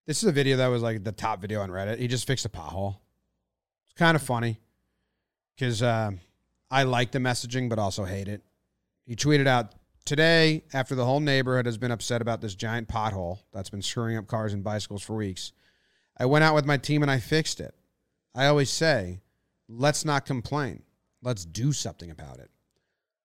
This 0.07 0.23
is 0.23 0.29
a 0.29 0.33
video 0.33 0.57
that 0.59 0.69
was 0.69 0.83
like 0.83 1.05
the 1.05 1.13
top 1.13 1.41
video 1.41 1.61
on 1.61 1.71
Reddit. 1.71 1.99
He 1.99 2.09
just 2.09 2.27
fixed 2.27 2.47
a 2.47 2.49
pothole. 2.49 2.97
It's 3.87 3.99
kind 3.99 4.17
of 4.17 4.23
funny 4.23 4.61
because 5.55 5.83
uh, 5.83 6.13
I 6.71 6.85
like 6.85 7.11
the 7.11 7.19
messaging, 7.19 7.69
but 7.69 7.79
also 7.79 8.05
hate 8.05 8.29
it. 8.29 8.43
He 9.11 9.17
tweeted 9.17 9.49
out 9.49 9.75
today 10.05 10.63
after 10.73 10.95
the 10.95 11.05
whole 11.05 11.19
neighborhood 11.19 11.67
has 11.67 11.77
been 11.77 11.91
upset 11.91 12.23
about 12.23 12.41
this 12.41 12.55
giant 12.55 12.87
pothole 12.87 13.41
that's 13.53 13.69
been 13.69 13.83
screwing 13.83 14.17
up 14.17 14.29
cars 14.29 14.53
and 14.53 14.63
bicycles 14.63 15.03
for 15.03 15.17
weeks. 15.17 15.51
I 16.17 16.27
went 16.27 16.45
out 16.45 16.55
with 16.55 16.65
my 16.65 16.77
team 16.77 17.03
and 17.03 17.11
I 17.11 17.19
fixed 17.19 17.59
it. 17.59 17.75
I 18.37 18.47
always 18.47 18.71
say, 18.71 19.21
let's 19.69 20.05
not 20.05 20.27
complain. 20.27 20.85
Let's 21.25 21.45
do 21.45 21.73
something 21.73 22.13
about 22.13 22.39
it 22.39 22.53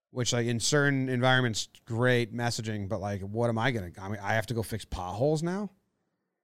which 0.10 0.32
like 0.32 0.48
in 0.48 0.60
certain 0.60 1.10
environments 1.10 1.68
great 1.86 2.34
messaging 2.34 2.88
but 2.88 3.02
like 3.02 3.22
what 3.22 3.50
am 3.50 3.58
i 3.58 3.70
gonna 3.70 3.92
i 4.02 4.08
mean 4.08 4.20
i 4.24 4.34
have 4.34 4.46
to 4.46 4.54
go 4.54 4.64
fix 4.64 4.86
potholes 4.86 5.44
now 5.44 5.70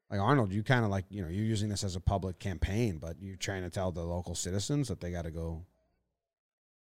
like 0.10 0.20
arnold 0.20 0.52
you 0.52 0.62
kind 0.62 0.84
of 0.84 0.92
like 0.92 1.06
you 1.10 1.22
know 1.22 1.30
you're 1.30 1.46
using 1.46 1.70
this 1.70 1.86
as 1.86 1.96
a 1.96 2.02
public 2.02 2.38
campaign 2.38 2.98
but 2.98 3.16
you're 3.22 3.38
trying 3.38 3.64
to 3.64 3.70
tell 3.70 3.90
the 3.90 4.04
local 4.04 4.36
citizens 4.36 4.90
that 4.90 5.00
they 5.00 5.10
got 5.10 5.22
to 5.22 5.32
go 5.32 5.66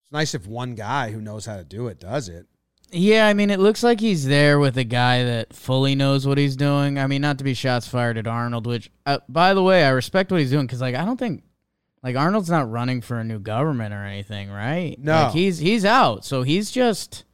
it's 0.05 0.12
nice 0.12 0.35
if 0.35 0.47
one 0.47 0.75
guy 0.75 1.11
who 1.11 1.21
knows 1.21 1.47
how 1.47 1.57
to 1.57 1.64
do 1.64 1.88
it 1.88 1.99
does 1.99 2.29
it 2.29 2.47
Yeah, 2.93 3.27
I 3.27 3.35
mean, 3.35 3.51
it 3.51 3.59
looks 3.59 3.83
like 3.83 3.99
he's 3.99 4.25
there 4.27 4.61
with 4.61 4.77
a 4.79 4.85
guy 4.85 5.25
that 5.25 5.53
fully 5.53 5.95
knows 5.97 6.27
what 6.27 6.38
he's 6.38 6.55
doing. 6.55 6.99
I 6.99 7.07
mean, 7.09 7.23
not 7.23 7.38
to 7.38 7.45
be 7.45 7.55
shots 7.55 7.88
fired 7.88 8.19
at 8.19 8.27
Arnold, 8.29 8.67
which, 8.67 8.90
uh, 9.05 9.19
by 9.29 9.53
the 9.55 9.62
way, 9.62 9.85
I 9.85 9.88
respect 9.90 10.31
what 10.31 10.40
he's 10.40 10.51
doing 10.51 10.67
because, 10.67 10.81
like, 10.81 10.95
I 10.95 11.05
don't 11.05 11.19
think, 11.19 11.43
like, 12.05 12.14
Arnold's 12.14 12.51
not 12.51 12.71
running 12.71 13.01
for 13.01 13.19
a 13.19 13.25
new 13.25 13.40
government 13.40 13.93
or 13.95 14.05
anything, 14.05 14.49
right? 14.51 14.97
No. 14.99 15.25
like, 15.25 15.33
he's 15.33 15.59
he's 15.59 15.85
out, 15.85 16.25
so 16.25 16.43
he's 16.43 16.71
just. 16.71 17.25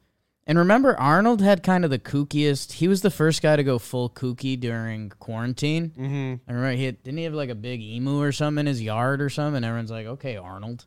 And 0.47 0.57
remember, 0.57 0.99
Arnold 0.99 1.41
had 1.41 1.61
kind 1.61 1.85
of 1.85 1.91
the 1.91 1.99
kookiest. 1.99 2.73
He 2.73 2.87
was 2.87 3.03
the 3.03 3.11
first 3.11 3.43
guy 3.43 3.55
to 3.55 3.63
go 3.63 3.77
full 3.77 4.09
kooky 4.09 4.59
during 4.59 5.11
quarantine. 5.11 5.91
mm-hmm. 5.91 6.49
I 6.49 6.53
remember 6.53 6.75
he 6.75 6.85
had, 6.85 7.03
didn't 7.03 7.19
he 7.19 7.25
have 7.25 7.35
like 7.35 7.49
a 7.49 7.55
big 7.55 7.79
emu 7.79 8.19
or 8.19 8.31
something 8.31 8.61
in 8.61 8.65
his 8.65 8.81
yard 8.81 9.21
or 9.21 9.29
something? 9.29 9.57
And 9.57 9.65
everyone's 9.65 9.91
like, 9.91 10.07
okay, 10.07 10.37
Arnold. 10.37 10.85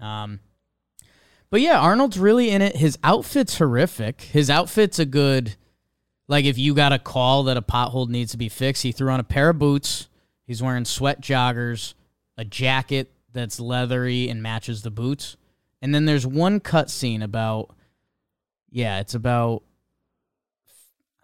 Um, 0.00 0.40
but 1.50 1.60
yeah, 1.60 1.78
Arnold's 1.78 2.18
really 2.18 2.50
in 2.50 2.62
it. 2.62 2.76
His 2.76 2.96
outfit's 3.02 3.58
horrific. 3.58 4.22
His 4.22 4.48
outfit's 4.48 4.98
a 4.98 5.04
good, 5.04 5.56
like 6.28 6.44
if 6.44 6.56
you 6.56 6.74
got 6.74 6.92
a 6.92 6.98
call 6.98 7.44
that 7.44 7.56
a 7.56 7.62
pothole 7.62 8.08
needs 8.08 8.32
to 8.32 8.38
be 8.38 8.48
fixed, 8.48 8.82
he 8.82 8.92
threw 8.92 9.10
on 9.10 9.20
a 9.20 9.24
pair 9.24 9.50
of 9.50 9.58
boots. 9.58 10.08
He's 10.46 10.62
wearing 10.62 10.84
sweat 10.84 11.20
joggers, 11.20 11.94
a 12.36 12.44
jacket 12.44 13.12
that's 13.32 13.60
leathery 13.60 14.28
and 14.28 14.42
matches 14.42 14.82
the 14.82 14.90
boots. 14.90 15.36
And 15.82 15.94
then 15.94 16.04
there's 16.04 16.26
one 16.26 16.60
cut 16.60 16.90
scene 16.90 17.22
about, 17.22 17.74
yeah, 18.70 19.00
it's 19.00 19.14
about 19.14 19.62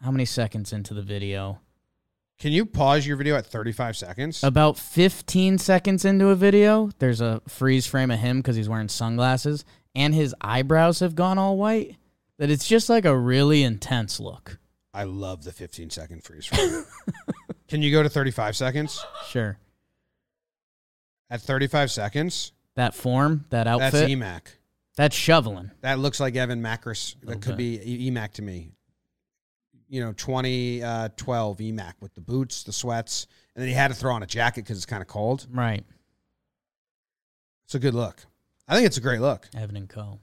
how 0.02 0.10
many 0.10 0.24
seconds 0.24 0.72
into 0.72 0.94
the 0.94 1.02
video? 1.02 1.60
can 2.38 2.52
you 2.52 2.66
pause 2.66 3.06
your 3.06 3.16
video 3.16 3.34
at 3.34 3.46
35 3.46 3.96
seconds 3.96 4.44
About 4.44 4.78
15 4.78 5.56
seconds 5.58 6.04
into 6.04 6.28
a 6.28 6.34
video, 6.34 6.90
there's 6.98 7.20
a 7.20 7.40
freeze 7.48 7.86
frame 7.86 8.10
of 8.10 8.18
him 8.18 8.38
because 8.38 8.56
he's 8.56 8.68
wearing 8.68 8.88
sunglasses 8.88 9.64
and 9.96 10.14
his 10.14 10.32
eyebrows 10.40 11.00
have 11.00 11.14
gone 11.16 11.38
all 11.38 11.56
white. 11.56 11.96
That 12.38 12.50
it's 12.50 12.68
just 12.68 12.88
like 12.88 13.04
a 13.06 13.16
really 13.16 13.62
intense 13.64 14.20
look. 14.20 14.58
i 14.94 15.02
love 15.04 15.42
the 15.42 15.52
15 15.52 15.90
second 15.90 16.22
freeze 16.22 16.46
frame 16.46 16.84
can 17.68 17.82
you 17.82 17.90
go 17.90 18.02
to 18.02 18.08
35 18.08 18.54
seconds 18.56 19.04
Sure. 19.28 19.58
at 21.30 21.40
35 21.40 21.90
seconds 21.90 22.52
That 22.76 22.94
form, 22.94 23.44
that 23.50 23.66
outfit, 23.66 23.92
that's 23.92 24.10
emac 24.10 24.42
that's 24.96 25.14
shoveling. 25.14 25.70
That 25.82 25.98
looks 25.98 26.20
like 26.20 26.36
Evan 26.36 26.62
Macris. 26.62 27.16
That 27.24 27.42
could 27.42 27.52
Okay. 27.52 27.76
be 27.76 28.10
EMAC 28.10 28.32
to 28.32 28.42
me. 28.42 28.72
You 29.90 30.00
know, 30.02 30.12
2012 30.14 30.80
uh, 30.82 31.62
EMAC 31.62 31.92
with 32.00 32.14
the 32.14 32.22
boots, 32.22 32.62
the 32.62 32.72
sweats, 32.72 33.26
and 33.54 33.60
then 33.60 33.68
he 33.68 33.74
had 33.74 33.88
to 33.88 33.94
throw 33.94 34.14
on 34.14 34.22
a 34.22 34.26
jacket 34.26 34.62
because 34.64 34.78
it's 34.78 34.86
kind 34.86 35.02
of 35.02 35.06
cold. 35.06 35.46
Right. 35.52 35.84
It's 37.66 37.74
a 37.74 37.78
good 37.78 37.92
look. 37.92 38.24
I 38.68 38.74
think 38.74 38.86
it's 38.86 38.96
a 38.96 39.02
great 39.02 39.20
look. 39.20 39.48
Evan 39.56 39.76
and 39.76 39.88
Co. 39.88 40.18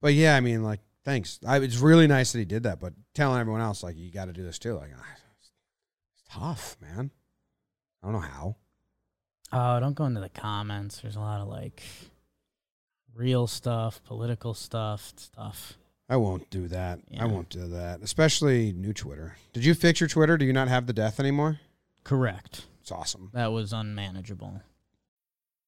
But 0.00 0.14
yeah, 0.14 0.36
I 0.36 0.40
mean, 0.40 0.62
like, 0.62 0.80
thanks. 1.04 1.40
I, 1.46 1.58
it's 1.58 1.78
really 1.78 2.06
nice 2.06 2.32
that 2.32 2.38
he 2.38 2.44
did 2.44 2.64
that. 2.64 2.80
But 2.80 2.92
telling 3.14 3.40
everyone 3.40 3.62
else, 3.62 3.82
like, 3.82 3.96
you 3.96 4.10
got 4.10 4.26
to 4.26 4.32
do 4.32 4.42
this 4.42 4.58
too. 4.58 4.74
Like, 4.74 4.90
ah, 4.96 5.04
it's 5.40 6.22
tough, 6.30 6.76
man. 6.80 7.10
I 8.02 8.06
don't 8.06 8.14
know 8.14 8.20
how. 8.20 8.56
Oh, 9.52 9.80
don't 9.80 9.94
go 9.94 10.04
into 10.04 10.20
the 10.20 10.28
comments. 10.28 11.00
There's 11.00 11.16
a 11.16 11.20
lot 11.20 11.40
of 11.40 11.48
like 11.48 11.82
real 13.14 13.46
stuff, 13.46 14.02
political 14.04 14.52
stuff, 14.52 15.12
stuff. 15.16 15.74
I 16.08 16.16
won't 16.16 16.50
do 16.50 16.68
that. 16.68 16.98
Yeah. 17.08 17.22
I 17.22 17.26
won't 17.26 17.48
do 17.48 17.66
that. 17.68 18.02
Especially 18.02 18.72
new 18.72 18.92
Twitter. 18.92 19.36
Did 19.52 19.64
you 19.64 19.74
fix 19.74 20.00
your 20.00 20.08
Twitter? 20.08 20.36
Do 20.36 20.44
you 20.44 20.52
not 20.52 20.68
have 20.68 20.86
the 20.86 20.92
death 20.92 21.18
anymore? 21.18 21.60
Correct. 22.02 22.66
It's 22.82 22.92
awesome. 22.92 23.30
That 23.32 23.52
was 23.52 23.72
unmanageable. 23.72 24.60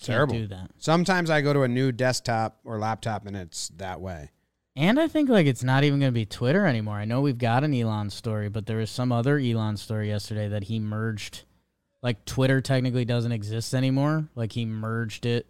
Terrible. 0.00 0.34
Can't 0.34 0.48
do 0.48 0.54
that. 0.54 0.70
Sometimes 0.78 1.30
I 1.30 1.40
go 1.40 1.52
to 1.52 1.62
a 1.62 1.68
new 1.68 1.92
desktop 1.92 2.58
or 2.64 2.78
laptop 2.78 3.26
and 3.26 3.36
it's 3.36 3.68
that 3.76 4.00
way. 4.00 4.30
And 4.76 4.98
I 4.98 5.08
think 5.08 5.28
like 5.28 5.46
it's 5.46 5.64
not 5.64 5.84
even 5.84 6.00
going 6.00 6.12
to 6.12 6.14
be 6.14 6.26
Twitter 6.26 6.64
anymore. 6.66 6.96
I 6.96 7.04
know 7.04 7.20
we've 7.20 7.38
got 7.38 7.64
an 7.64 7.74
Elon 7.74 8.10
story, 8.10 8.48
but 8.48 8.66
there 8.66 8.78
was 8.78 8.90
some 8.90 9.12
other 9.12 9.38
Elon 9.38 9.76
story 9.76 10.08
yesterday 10.08 10.48
that 10.48 10.64
he 10.64 10.78
merged. 10.78 11.42
Like 12.02 12.24
Twitter 12.24 12.60
technically 12.60 13.04
doesn't 13.04 13.32
exist 13.32 13.74
anymore. 13.74 14.28
Like 14.34 14.52
he 14.52 14.64
merged 14.64 15.26
it 15.26 15.46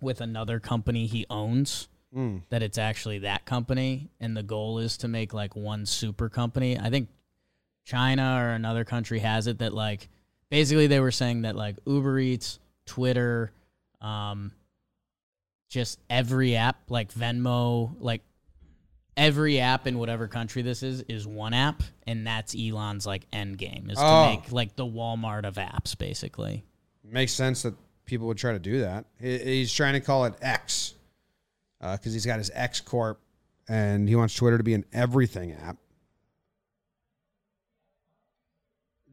with 0.00 0.20
another 0.20 0.58
company 0.60 1.06
he 1.06 1.26
owns. 1.30 1.88
Mm. 2.14 2.42
That 2.50 2.62
it's 2.62 2.78
actually 2.78 3.18
that 3.20 3.44
company, 3.44 4.08
and 4.20 4.36
the 4.36 4.44
goal 4.44 4.78
is 4.78 4.96
to 4.98 5.08
make 5.08 5.34
like 5.34 5.56
one 5.56 5.84
super 5.84 6.28
company. 6.28 6.78
I 6.78 6.88
think 6.88 7.08
China 7.84 8.38
or 8.40 8.50
another 8.50 8.84
country 8.84 9.18
has 9.18 9.48
it 9.48 9.58
that 9.58 9.74
like 9.74 10.08
basically 10.48 10.86
they 10.86 11.00
were 11.00 11.10
saying 11.10 11.42
that 11.42 11.56
like 11.56 11.76
Uber 11.86 12.20
Eats, 12.20 12.60
Twitter, 12.86 13.52
um, 14.00 14.52
just 15.68 15.98
every 16.08 16.56
app 16.56 16.90
like 16.90 17.12
Venmo, 17.12 17.94
like 17.98 18.22
every 19.16 19.60
app 19.60 19.86
in 19.86 19.98
whatever 19.98 20.28
country 20.28 20.62
this 20.62 20.82
is 20.82 21.00
is 21.02 21.26
one 21.26 21.54
app, 21.54 21.82
and 22.06 22.26
that's 22.26 22.54
Elon's 22.54 23.06
like 23.06 23.26
end 23.32 23.58
game 23.58 23.88
is 23.90 23.98
Oh. 24.00 24.24
to 24.24 24.30
make 24.30 24.52
like 24.52 24.76
the 24.76 24.84
Walmart 24.86 25.44
of 25.44 25.54
apps, 25.56 25.96
basically. 25.96 26.64
Makes 27.02 27.32
sense 27.32 27.62
that 27.62 27.74
people 28.06 28.26
would 28.28 28.38
try 28.38 28.52
to 28.52 28.58
do 28.58 28.80
that. 28.80 29.04
He's 29.20 29.72
trying 29.72 29.94
to 29.94 30.00
call 30.00 30.24
it 30.26 30.34
X 30.40 30.94
because 31.80 32.12
he's 32.12 32.26
got 32.26 32.38
his 32.38 32.50
X 32.54 32.80
Corp 32.80 33.20
and 33.68 34.08
he 34.08 34.14
wants 34.16 34.34
Twitter 34.34 34.58
to 34.58 34.64
be 34.64 34.74
an 34.74 34.84
everything 34.92 35.52
app. 35.52 35.76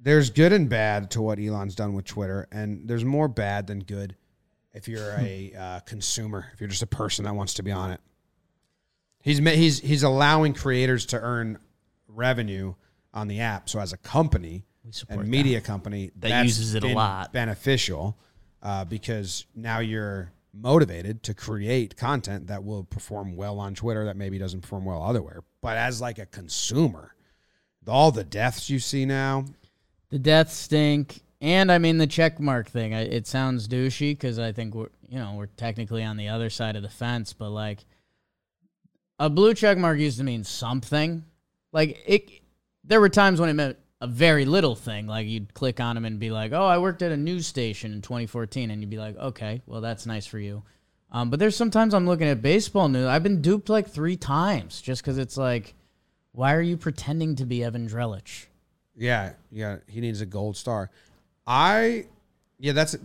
There's 0.03 0.29
good 0.31 0.51
and 0.51 0.67
bad 0.67 1.11
to 1.11 1.21
what 1.21 1.39
Elon's 1.39 1.75
done 1.75 1.93
with 1.93 2.05
Twitter, 2.05 2.47
and 2.51 2.87
there's 2.87 3.05
more 3.05 3.27
bad 3.27 3.67
than 3.67 3.79
good 3.79 4.15
if 4.73 4.87
you're 4.87 5.15
a 5.19 5.53
uh, 5.57 5.79
consumer, 5.81 6.47
if 6.53 6.59
you're 6.59 6.69
just 6.69 6.81
a 6.81 6.87
person 6.87 7.25
that 7.25 7.35
wants 7.35 7.53
to 7.55 7.63
be 7.63 7.71
on 7.71 7.91
it. 7.91 8.01
He's 9.21 9.37
he's 9.37 9.79
he's 9.79 10.03
allowing 10.03 10.53
creators 10.53 11.05
to 11.07 11.19
earn 11.19 11.59
revenue 12.07 12.73
on 13.13 13.27
the 13.27 13.41
app. 13.41 13.69
So 13.69 13.79
as 13.79 13.93
a 13.93 13.97
company 13.97 14.63
and 14.83 15.21
that. 15.21 15.27
media 15.27 15.61
company 15.61 16.11
That 16.15 16.29
that's 16.29 16.47
uses 16.47 16.73
it 16.75 16.83
a 16.83 16.87
lot. 16.87 17.31
beneficial 17.31 18.17
uh, 18.63 18.85
because 18.85 19.45
now 19.55 19.79
you're 19.79 20.31
motivated 20.53 21.23
to 21.23 21.33
create 21.33 21.95
content 21.95 22.47
that 22.47 22.63
will 22.63 22.83
perform 22.83 23.35
well 23.35 23.59
on 23.59 23.75
Twitter 23.75 24.05
that 24.05 24.17
maybe 24.17 24.37
doesn't 24.37 24.61
perform 24.61 24.85
well 24.85 25.03
otherwhere. 25.03 25.43
But 25.61 25.77
as 25.77 26.01
like 26.01 26.17
a 26.17 26.25
consumer, 26.25 27.13
all 27.87 28.11
the 28.11 28.23
deaths 28.23 28.69
you 28.69 28.79
see 28.79 29.05
now, 29.05 29.45
The 30.11 30.19
death 30.19 30.51
stink, 30.51 31.21
and 31.39 31.71
I 31.71 31.77
mean 31.77 31.97
the 31.97 32.05
check 32.05 32.39
mark 32.39 32.69
thing. 32.69 32.93
I, 32.93 33.01
it 33.01 33.25
sounds 33.25 33.67
douchey 33.67 34.11
because 34.11 34.37
I 34.37 34.51
think 34.51 34.75
we're 34.75 34.89
you 35.09 35.17
know 35.17 35.33
we're 35.35 35.47
technically 35.47 36.03
on 36.03 36.17
the 36.17 36.27
other 36.27 36.49
side 36.49 36.75
of 36.75 36.83
the 36.83 36.89
fence, 36.89 37.33
but 37.33 37.49
like 37.49 37.85
a 39.17 39.29
blue 39.29 39.53
check 39.53 39.77
mark 39.77 39.97
used 39.97 40.17
to 40.19 40.23
mean 40.23 40.43
something. 40.43 41.23
Like 41.71 42.03
it, 42.05 42.29
there 42.83 42.99
were 42.99 43.09
times 43.09 43.39
when 43.39 43.49
it 43.49 43.53
meant 43.53 43.77
a 44.01 44.07
very 44.07 44.45
little 44.45 44.75
thing. 44.75 45.07
Like 45.07 45.27
you'd 45.27 45.53
click 45.53 45.79
on 45.79 45.95
them 45.95 46.05
and 46.05 46.19
be 46.19 46.29
like, 46.29 46.51
"Oh, 46.51 46.65
I 46.65 46.77
worked 46.77 47.01
at 47.01 47.11
a 47.11 47.17
news 47.17 47.47
station 47.47 47.93
in 47.93 48.01
2014," 48.01 48.69
and 48.69 48.81
you'd 48.81 48.89
be 48.89 48.97
like, 48.97 49.15
"Okay, 49.17 49.61
well 49.65 49.81
that's 49.81 50.05
nice 50.05 50.25
for 50.25 50.39
you." 50.39 50.63
Um, 51.11 51.29
but 51.29 51.39
there's 51.39 51.55
sometimes 51.55 51.93
I'm 51.93 52.05
looking 52.05 52.27
at 52.27 52.41
baseball 52.41 52.87
news. 52.87 53.07
I've 53.07 53.23
been 53.23 53.41
duped 53.41 53.69
like 53.69 53.89
three 53.89 54.15
times 54.15 54.81
just 54.81 55.01
because 55.01 55.17
it's 55.17 55.37
like, 55.37 55.73
why 56.31 56.53
are 56.53 56.61
you 56.61 56.77
pretending 56.77 57.35
to 57.35 57.45
be 57.45 57.63
Evan 57.63 57.87
Drellich? 57.87 58.47
Yeah, 59.01 59.33
yeah, 59.51 59.77
he 59.87 59.99
needs 59.99 60.21
a 60.21 60.25
gold 60.25 60.55
star. 60.55 60.89
I, 61.47 62.05
yeah, 62.59 62.73
that's. 62.73 62.95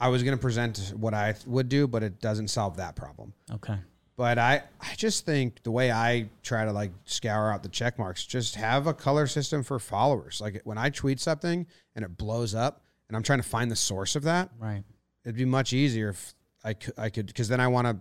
I 0.00 0.08
was 0.08 0.22
gonna 0.22 0.36
present 0.36 0.92
what 0.96 1.14
I 1.14 1.34
would 1.46 1.68
do, 1.68 1.86
but 1.86 2.02
it 2.02 2.20
doesn't 2.20 2.48
solve 2.48 2.76
that 2.78 2.96
problem. 2.96 3.32
Okay. 3.52 3.78
But 4.16 4.38
I, 4.38 4.62
I 4.80 4.94
just 4.96 5.26
think 5.26 5.62
the 5.62 5.70
way 5.70 5.92
I 5.92 6.28
try 6.42 6.64
to 6.64 6.72
like 6.72 6.90
scour 7.04 7.50
out 7.52 7.62
the 7.62 7.68
check 7.68 7.98
marks, 7.98 8.24
just 8.26 8.54
have 8.56 8.86
a 8.86 8.94
color 8.94 9.26
system 9.26 9.62
for 9.62 9.78
followers. 9.78 10.40
Like 10.40 10.60
when 10.64 10.78
I 10.78 10.88
tweet 10.90 11.20
something 11.20 11.66
and 11.94 12.04
it 12.04 12.16
blows 12.16 12.54
up, 12.54 12.82
and 13.08 13.16
I'm 13.16 13.22
trying 13.22 13.40
to 13.40 13.48
find 13.48 13.70
the 13.70 13.76
source 13.76 14.16
of 14.16 14.22
that, 14.24 14.50
Right. 14.58 14.82
it'd 15.24 15.36
be 15.36 15.44
much 15.44 15.72
easier 15.74 16.08
if 16.10 16.34
I 16.64 16.72
could, 16.74 16.94
I 16.98 17.08
could, 17.10 17.26
because 17.26 17.48
then 17.48 17.60
I 17.60 17.68
want 17.68 17.86
to 17.86 17.96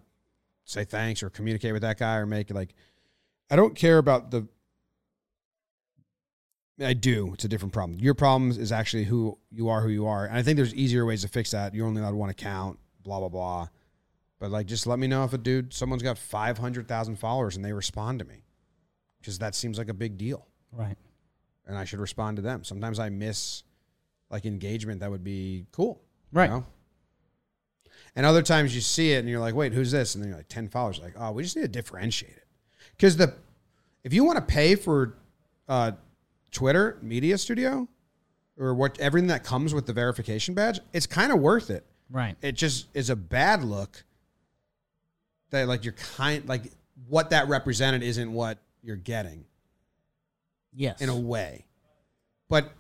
say 0.64 0.84
thanks 0.86 1.22
or 1.22 1.30
communicate 1.30 1.74
with 1.74 1.82
that 1.84 2.00
guy 2.00 2.16
or 2.16 2.26
make 2.26 2.50
like, 2.50 2.74
I 3.52 3.56
don't 3.58 3.76
care 3.76 3.98
about 4.00 4.32
the. 4.32 4.48
I 6.80 6.94
do. 6.94 7.32
It's 7.34 7.46
a 7.46 7.48
different 7.48 7.74
problem. 7.74 8.00
Your 8.00 8.14
problem 8.14 8.52
is 8.52 8.72
actually 8.72 9.06
who 9.06 9.38
you 9.50 9.70
are, 9.70 9.82
who 9.82 9.90
you 9.90 10.08
are, 10.08 10.26
and 10.26 10.38
I 10.38 10.42
think 10.44 10.58
there's 10.58 10.76
easier 10.76 11.06
ways 11.06 11.22
to 11.22 11.28
fix 11.30 11.52
that. 11.52 11.74
You're 11.74 11.88
only 11.88 12.02
allowed 12.02 12.16
one 12.16 12.30
account. 12.30 12.80
Blah 13.04 13.20
blah 13.20 13.30
blah. 13.30 13.68
But 14.40 14.52
like, 14.52 14.66
just 14.66 14.86
let 14.86 15.00
me 15.00 15.08
know 15.08 15.24
if 15.24 15.32
a 15.32 15.38
dude, 15.38 15.74
someone's 15.74 16.04
got 16.04 16.18
five 16.18 16.58
hundred 16.58 16.88
thousand 16.88 17.18
followers 17.18 17.56
and 17.56 17.64
they 17.64 17.72
respond 17.72 18.20
to 18.20 18.26
me, 18.26 18.44
because 19.22 19.40
that 19.40 19.56
seems 19.56 19.78
like 19.78 19.88
a 19.90 19.94
big 19.94 20.18
deal, 20.18 20.48
Right. 20.74 20.98
and 21.66 21.78
I 21.78 21.86
should 21.86 22.00
respond 22.00 22.36
to 22.38 22.42
them. 22.42 22.64
Sometimes 22.66 23.00
I 23.00 23.08
miss 23.10 23.64
like 24.30 24.46
engagement 24.46 25.00
that 25.00 25.10
would 25.12 25.24
be 25.24 25.68
cool, 25.72 26.02
you 26.34 26.40
Right. 26.40 26.50
know? 26.50 26.66
And 28.16 28.26
other 28.26 28.42
times 28.42 28.76
you 28.76 28.82
see 28.82 29.14
it 29.14 29.20
and 29.20 29.30
you're 29.30 29.40
like, 29.40 29.56
wait, 29.56 29.72
who's 29.74 29.92
this? 29.92 30.16
And 30.16 30.24
then 30.24 30.30
you're 30.30 30.38
like, 30.38 30.48
ten 30.50 30.68
followers. 30.68 31.00
Like, 31.00 31.14
oh, 31.18 31.32
we 31.32 31.44
just 31.44 31.56
need 31.56 31.62
to 31.62 31.68
differentiate 31.70 32.36
it, 32.36 32.48
because 32.92 33.16
the 33.16 33.34
if 34.04 34.14
you 34.14 34.26
want 34.26 34.38
to 34.38 34.44
pay 34.54 34.76
for 34.76 35.16
uh, 35.70 35.94
Twitter 36.56 36.98
Media 37.02 37.38
Studio 37.38 37.88
or 38.58 38.74
what 38.74 38.98
everything 39.00 39.28
that 39.28 39.44
comes 39.44 39.74
with 39.74 39.86
the 39.86 39.92
verification 39.94 40.54
badge, 40.56 40.80
it's 40.94 41.06
kind 41.06 41.32
of 41.34 41.40
worth 41.40 41.70
it 41.70 41.86
Right. 42.10 42.36
it 42.42 42.54
just 42.54 42.88
is 42.94 43.10
a 43.10 43.16
bad 43.16 43.64
look 43.64 44.04
that 45.52 45.68
like 45.68 45.84
you're 45.84 45.94
kind 46.16 46.48
like 46.48 46.72
what 47.08 47.30
that 47.32 47.48
represented 47.50 48.02
isn't 48.04 48.32
what 48.32 48.58
you're 48.82 48.96
getting 48.96 49.44
Yes. 50.74 51.02
in 51.02 51.10
a 51.10 51.16
way 51.16 51.66
but 52.50 52.72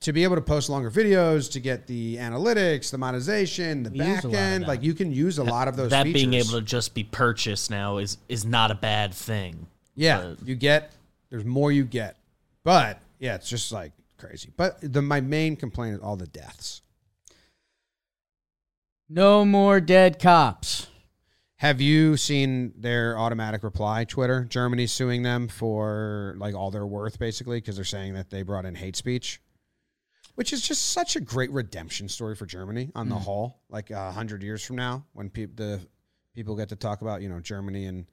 to 0.00 0.12
be 0.12 0.24
able 0.24 0.34
to 0.36 0.42
post 0.42 0.68
longer 0.68 0.90
videos 0.90 1.50
to 1.52 1.60
get 1.60 1.86
the 1.86 2.16
analytics 2.16 2.90
the 2.90 2.98
monetization 2.98 3.82
the 3.84 3.90
We 3.90 3.98
back 3.98 4.24
a 4.24 4.28
lot 4.28 4.34
of 4.34 4.40
end 4.40 4.66
like 4.66 4.82
you 4.82 4.94
can 4.94 5.12
use 5.12 5.38
a 5.38 5.44
lot 5.44 5.68
of 5.68 5.76
those 5.76 5.90
that 5.90 6.04
features. 6.04 6.22
being 6.22 6.34
able 6.34 6.50
to 6.52 6.62
just 6.62 6.94
be 6.94 7.04
purchased 7.04 7.70
now 7.70 7.98
is 7.98 8.18
is 8.28 8.44
not 8.44 8.70
a 8.70 8.74
bad 8.74 9.12
thing. 9.14 9.66
yeah 9.94 10.34
but- 10.38 10.46
you 10.48 10.54
get 10.56 10.92
there's 11.30 11.44
more 11.44 11.70
you 11.70 11.84
get 11.84 12.16
but 12.64 13.00
yeah 13.22 13.34
it's 13.34 13.48
just 13.48 13.72
like 13.72 13.92
crazy 14.18 14.50
but 14.58 14.76
the 14.82 15.00
my 15.00 15.22
main 15.22 15.56
complaint 15.56 15.94
is 15.94 16.00
all 16.00 16.16
the 16.16 16.26
deaths 16.26 16.82
no 19.14 19.44
more 19.44 19.78
dead 19.78 20.18
cops. 20.18 20.86
Have 21.56 21.82
you 21.82 22.16
seen 22.16 22.72
their 22.78 23.18
automatic 23.18 23.62
reply? 23.62 24.04
Twitter, 24.04 24.46
Germany's 24.46 24.90
suing 24.90 25.22
them 25.22 25.48
for 25.48 26.34
like 26.38 26.54
all 26.54 26.70
their 26.70 26.86
worth, 26.86 27.18
basically, 27.18 27.58
because 27.58 27.76
they're 27.76 27.84
saying 27.84 28.14
that 28.14 28.30
they 28.30 28.42
brought 28.42 28.64
in 28.64 28.74
hate 28.74 28.96
speech, 28.96 29.42
which 30.34 30.50
is 30.50 30.62
just 30.62 30.92
such 30.92 31.14
a 31.14 31.20
great 31.20 31.52
redemption 31.52 32.08
story 32.08 32.34
for 32.34 32.46
Germany 32.46 32.90
on 32.94 33.10
the 33.10 33.14
mm. 33.14 33.20
whole. 33.20 33.60
Like 33.68 33.90
a 33.90 34.10
hundred 34.12 34.42
years 34.42 34.64
from 34.64 34.76
now, 34.76 35.04
when 35.12 35.28
peop 35.28 35.56
the 35.56 35.78
people 36.34 36.56
get 36.56 36.70
to 36.70 36.76
talk 36.76 37.02
about 37.02 37.20
you 37.20 37.28
know 37.28 37.38
Germany 37.38 37.84
in 37.84 38.06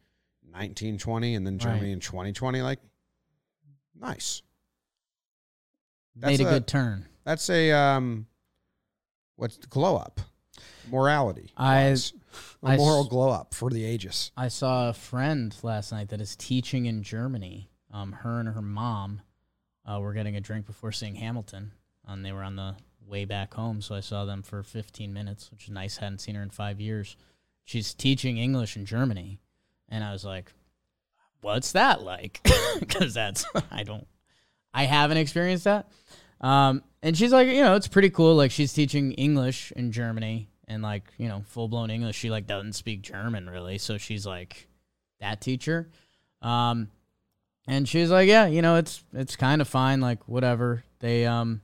1920 0.51 1.35
and 1.35 1.47
then 1.47 1.59
Germany 1.59 1.87
Right. 1.87 1.93
in 1.93 1.99
2020, 2.01 2.61
like 2.61 2.79
nice. 3.97 4.41
Made 6.15 6.41
a 6.41 6.47
a- 6.47 6.51
good 6.51 6.67
turn. 6.67 7.07
That's 7.23 7.49
a 7.49 7.71
um, 7.71 8.27
what's 9.35 9.57
the 9.57 9.67
glow 9.67 9.95
up? 9.95 10.21
morality. 10.89 11.51
I- 11.55 11.89
wise. 11.89 12.13
a 12.63 12.67
I 12.69 12.77
moral 12.77 13.05
glow 13.05 13.29
up 13.29 13.53
for 13.53 13.69
the 13.69 13.83
ages. 13.85 14.31
I 14.37 14.47
saw 14.49 14.89
a 14.89 14.93
friend 14.93 15.55
last 15.63 15.91
night 15.91 16.09
that 16.09 16.21
is 16.21 16.35
teaching 16.35 16.85
in 16.85 17.03
Germany. 17.03 17.69
Um, 17.91 18.11
her 18.11 18.39
and 18.39 18.49
her 18.49 18.61
mom 18.61 19.21
uh, 19.85 19.99
were 19.99 20.13
getting 20.13 20.35
a 20.35 20.41
drink 20.41 20.65
before 20.65 20.91
seeing 20.91 21.15
Hamilton, 21.15 21.71
and 22.07 22.23
they 22.23 22.31
were 22.31 22.43
on 22.43 22.55
the 22.55 22.75
way 23.05 23.25
back 23.25 23.53
home. 23.53 23.81
So 23.81 23.95
I 23.95 24.01
saw 24.01 24.25
them 24.25 24.43
for 24.43 24.61
15 24.61 25.11
minutes, 25.11 25.49
which 25.51 25.63
is 25.65 25.69
nice. 25.71 25.97
Hadn't 25.97 26.19
seen 26.19 26.35
her 26.35 26.43
in 26.43 26.51
five 26.51 26.79
years. 26.79 27.15
She's 27.63 27.93
teaching 27.93 28.37
English 28.37 28.75
in 28.75 28.85
Germany, 28.85 29.39
and 29.89 30.03
I 30.03 30.11
was 30.11 30.23
like, 30.23 30.51
"What's 31.41 31.71
that 31.73 32.01
like?" 32.03 32.41
Because 32.79 33.13
that's 33.13 33.45
I 33.71 33.83
don't, 33.83 34.07
I 34.73 34.85
haven't 34.85 35.17
experienced 35.17 35.65
that. 35.65 35.87
Um, 36.41 36.83
and 37.01 37.17
she's 37.17 37.31
like, 37.31 37.47
you 37.47 37.61
know, 37.61 37.75
it's 37.75 37.87
pretty 37.87 38.09
cool. 38.09 38.35
Like 38.35 38.51
she's 38.51 38.73
teaching 38.73 39.13
English 39.13 39.71
in 39.73 39.91
Germany 39.91 40.49
and 40.67 40.83
like, 40.83 41.03
you 41.17 41.27
know, 41.27 41.43
full 41.47 41.67
blown 41.67 41.89
English. 41.89 42.15
She 42.15 42.29
like 42.29 42.47
doesn't 42.47 42.73
speak 42.73 43.01
German 43.01 43.49
really. 43.49 43.77
So 43.77 43.97
she's 43.97 44.25
like 44.25 44.67
that 45.19 45.41
teacher. 45.41 45.89
Um, 46.41 46.89
and 47.67 47.87
she's 47.87 48.09
like, 48.09 48.27
yeah, 48.27 48.47
you 48.47 48.61
know, 48.61 48.75
it's, 48.75 49.03
it's 49.13 49.35
kind 49.35 49.61
of 49.61 49.67
fine. 49.67 50.01
Like 50.01 50.27
whatever 50.27 50.83
they, 50.99 51.25
um, 51.25 51.61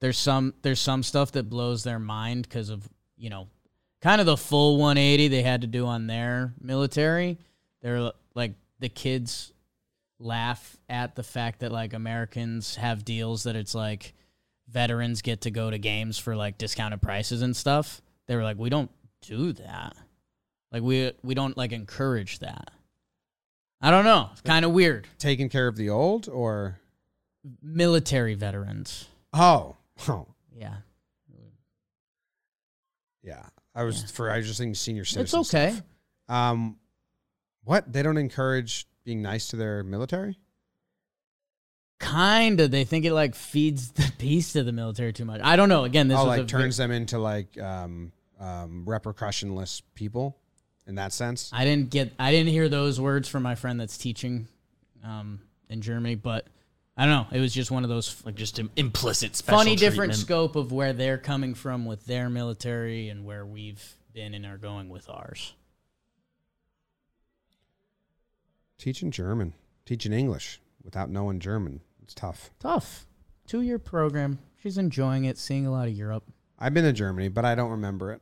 there's 0.00 0.18
some, 0.18 0.54
there's 0.62 0.80
some 0.80 1.02
stuff 1.02 1.32
that 1.32 1.48
blows 1.48 1.84
their 1.84 1.98
mind 1.98 2.48
because 2.48 2.70
of, 2.70 2.88
you 3.16 3.30
know, 3.30 3.48
kind 4.00 4.20
of 4.20 4.26
the 4.26 4.36
full 4.36 4.78
180 4.78 5.28
they 5.28 5.42
had 5.42 5.60
to 5.62 5.66
do 5.66 5.86
on 5.86 6.06
their 6.06 6.52
military. 6.60 7.38
They're 7.82 8.12
like 8.34 8.52
the 8.80 8.88
kids 8.88 9.51
laugh 10.22 10.76
at 10.88 11.14
the 11.16 11.22
fact 11.22 11.60
that 11.60 11.72
like 11.72 11.92
Americans 11.92 12.76
have 12.76 13.04
deals 13.04 13.42
that 13.44 13.56
it's 13.56 13.74
like 13.74 14.14
veterans 14.68 15.20
get 15.22 15.42
to 15.42 15.50
go 15.50 15.70
to 15.70 15.78
games 15.78 16.18
for 16.18 16.36
like 16.36 16.56
discounted 16.58 17.02
prices 17.02 17.42
and 17.42 17.54
stuff. 17.56 18.00
They 18.26 18.36
were 18.36 18.42
like, 18.44 18.58
we 18.58 18.70
don't 18.70 18.90
do 19.22 19.52
that. 19.54 19.94
Like 20.70 20.82
we 20.82 21.12
we 21.22 21.34
don't 21.34 21.56
like 21.56 21.72
encourage 21.72 22.38
that. 22.38 22.70
I 23.80 23.90
don't 23.90 24.04
know. 24.04 24.28
It's 24.32 24.40
kind 24.42 24.64
of 24.64 24.70
weird. 24.70 25.08
Taking 25.18 25.48
care 25.48 25.66
of 25.66 25.76
the 25.76 25.90
old 25.90 26.28
or 26.28 26.78
Military 27.60 28.34
veterans. 28.34 29.08
oh 29.32 29.76
oh 30.08 30.28
Yeah. 30.56 30.76
yeah. 33.22 33.46
I 33.74 33.84
was 33.84 34.10
for 34.10 34.30
I 34.30 34.36
was 34.38 34.46
just 34.46 34.58
thinking 34.58 34.74
senior 34.74 35.04
citizens. 35.04 35.46
It's 35.48 35.54
okay. 35.54 35.74
Um, 36.28 36.76
what 37.64 37.90
they 37.92 38.02
don't 38.02 38.18
encourage 38.18 38.86
being 39.04 39.22
nice 39.22 39.48
to 39.48 39.56
their 39.56 39.82
military? 39.82 40.38
Kind 41.98 42.60
of. 42.60 42.70
They 42.70 42.84
think 42.84 43.04
it 43.04 43.12
like 43.12 43.34
feeds 43.34 43.92
the 43.92 44.10
beast 44.18 44.56
of 44.56 44.66
the 44.66 44.72
military 44.72 45.12
too 45.12 45.24
much. 45.24 45.40
I 45.42 45.56
don't 45.56 45.68
know. 45.68 45.84
Again, 45.84 46.08
this 46.08 46.18
oh, 46.18 46.24
like 46.24 46.42
a 46.42 46.44
turns 46.44 46.76
them 46.76 46.90
into 46.90 47.18
like 47.18 47.60
um, 47.60 48.12
um, 48.40 48.84
repercussionless 48.86 49.82
people 49.94 50.36
in 50.86 50.96
that 50.96 51.12
sense. 51.12 51.50
I 51.52 51.64
didn't 51.64 51.90
get 51.90 52.12
I 52.18 52.32
didn't 52.32 52.50
hear 52.50 52.68
those 52.68 53.00
words 53.00 53.28
from 53.28 53.42
my 53.42 53.54
friend 53.54 53.78
that's 53.80 53.96
teaching 53.96 54.48
um, 55.04 55.40
in 55.68 55.80
Germany, 55.80 56.16
but 56.16 56.46
I 56.96 57.06
don't 57.06 57.14
know. 57.14 57.36
It 57.36 57.40
was 57.40 57.54
just 57.54 57.70
one 57.70 57.84
of 57.84 57.90
those 57.90 58.22
Like 58.24 58.34
just 58.34 58.58
im- 58.58 58.70
implicit 58.76 59.36
special 59.36 59.58
funny 59.58 59.76
different 59.76 60.14
scope 60.14 60.56
of 60.56 60.72
where 60.72 60.92
they're 60.92 61.18
coming 61.18 61.54
from 61.54 61.86
with 61.86 62.04
their 62.06 62.28
military 62.28 63.08
and 63.08 63.24
where 63.24 63.46
we've 63.46 63.82
been 64.12 64.34
and 64.34 64.44
are 64.44 64.58
going 64.58 64.88
with 64.88 65.08
ours. 65.08 65.54
Teaching 68.78 69.10
German, 69.10 69.54
teaching 69.86 70.12
English 70.12 70.60
without 70.82 71.08
knowing 71.10 71.38
German, 71.38 71.80
it's 72.02 72.14
tough. 72.14 72.50
Tough. 72.58 73.06
Two 73.46 73.60
year 73.60 73.78
program. 73.78 74.38
She's 74.62 74.78
enjoying 74.78 75.24
it, 75.24 75.38
seeing 75.38 75.66
a 75.66 75.70
lot 75.72 75.88
of 75.88 75.94
Europe. 75.94 76.24
I've 76.58 76.74
been 76.74 76.84
to 76.84 76.92
Germany, 76.92 77.28
but 77.28 77.44
I 77.44 77.54
don't 77.54 77.70
remember 77.72 78.12
it. 78.12 78.20